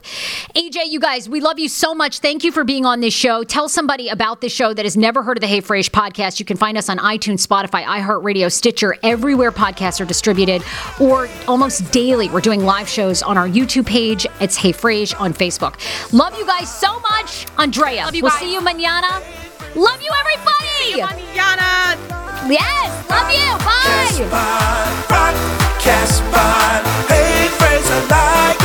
[0.54, 2.20] AJ, you guys, we love you so much.
[2.20, 3.42] Thank you for being on this show.
[3.44, 6.38] Tell somebody about this show that has never heard of the Hey Frase podcast.
[6.38, 10.62] You can find us on iTunes, Spotify, iHeartRadio, Stitcher, everywhere podcasts are distributed,
[11.00, 12.28] or almost daily.
[12.28, 14.26] We're doing live shows on our YouTube page.
[14.40, 15.77] It's Hey Frase on Facebook.
[16.12, 17.46] Love you guys so much.
[17.58, 18.40] Andrea, Love you we'll guys.
[18.40, 19.20] see you manana.
[19.74, 20.76] Love you, everybody.
[20.80, 21.96] See you manana.
[22.48, 23.58] Yes, love you.
[23.64, 25.28] Bye.
[25.80, 28.57] Cast by, by, hey, friends alike.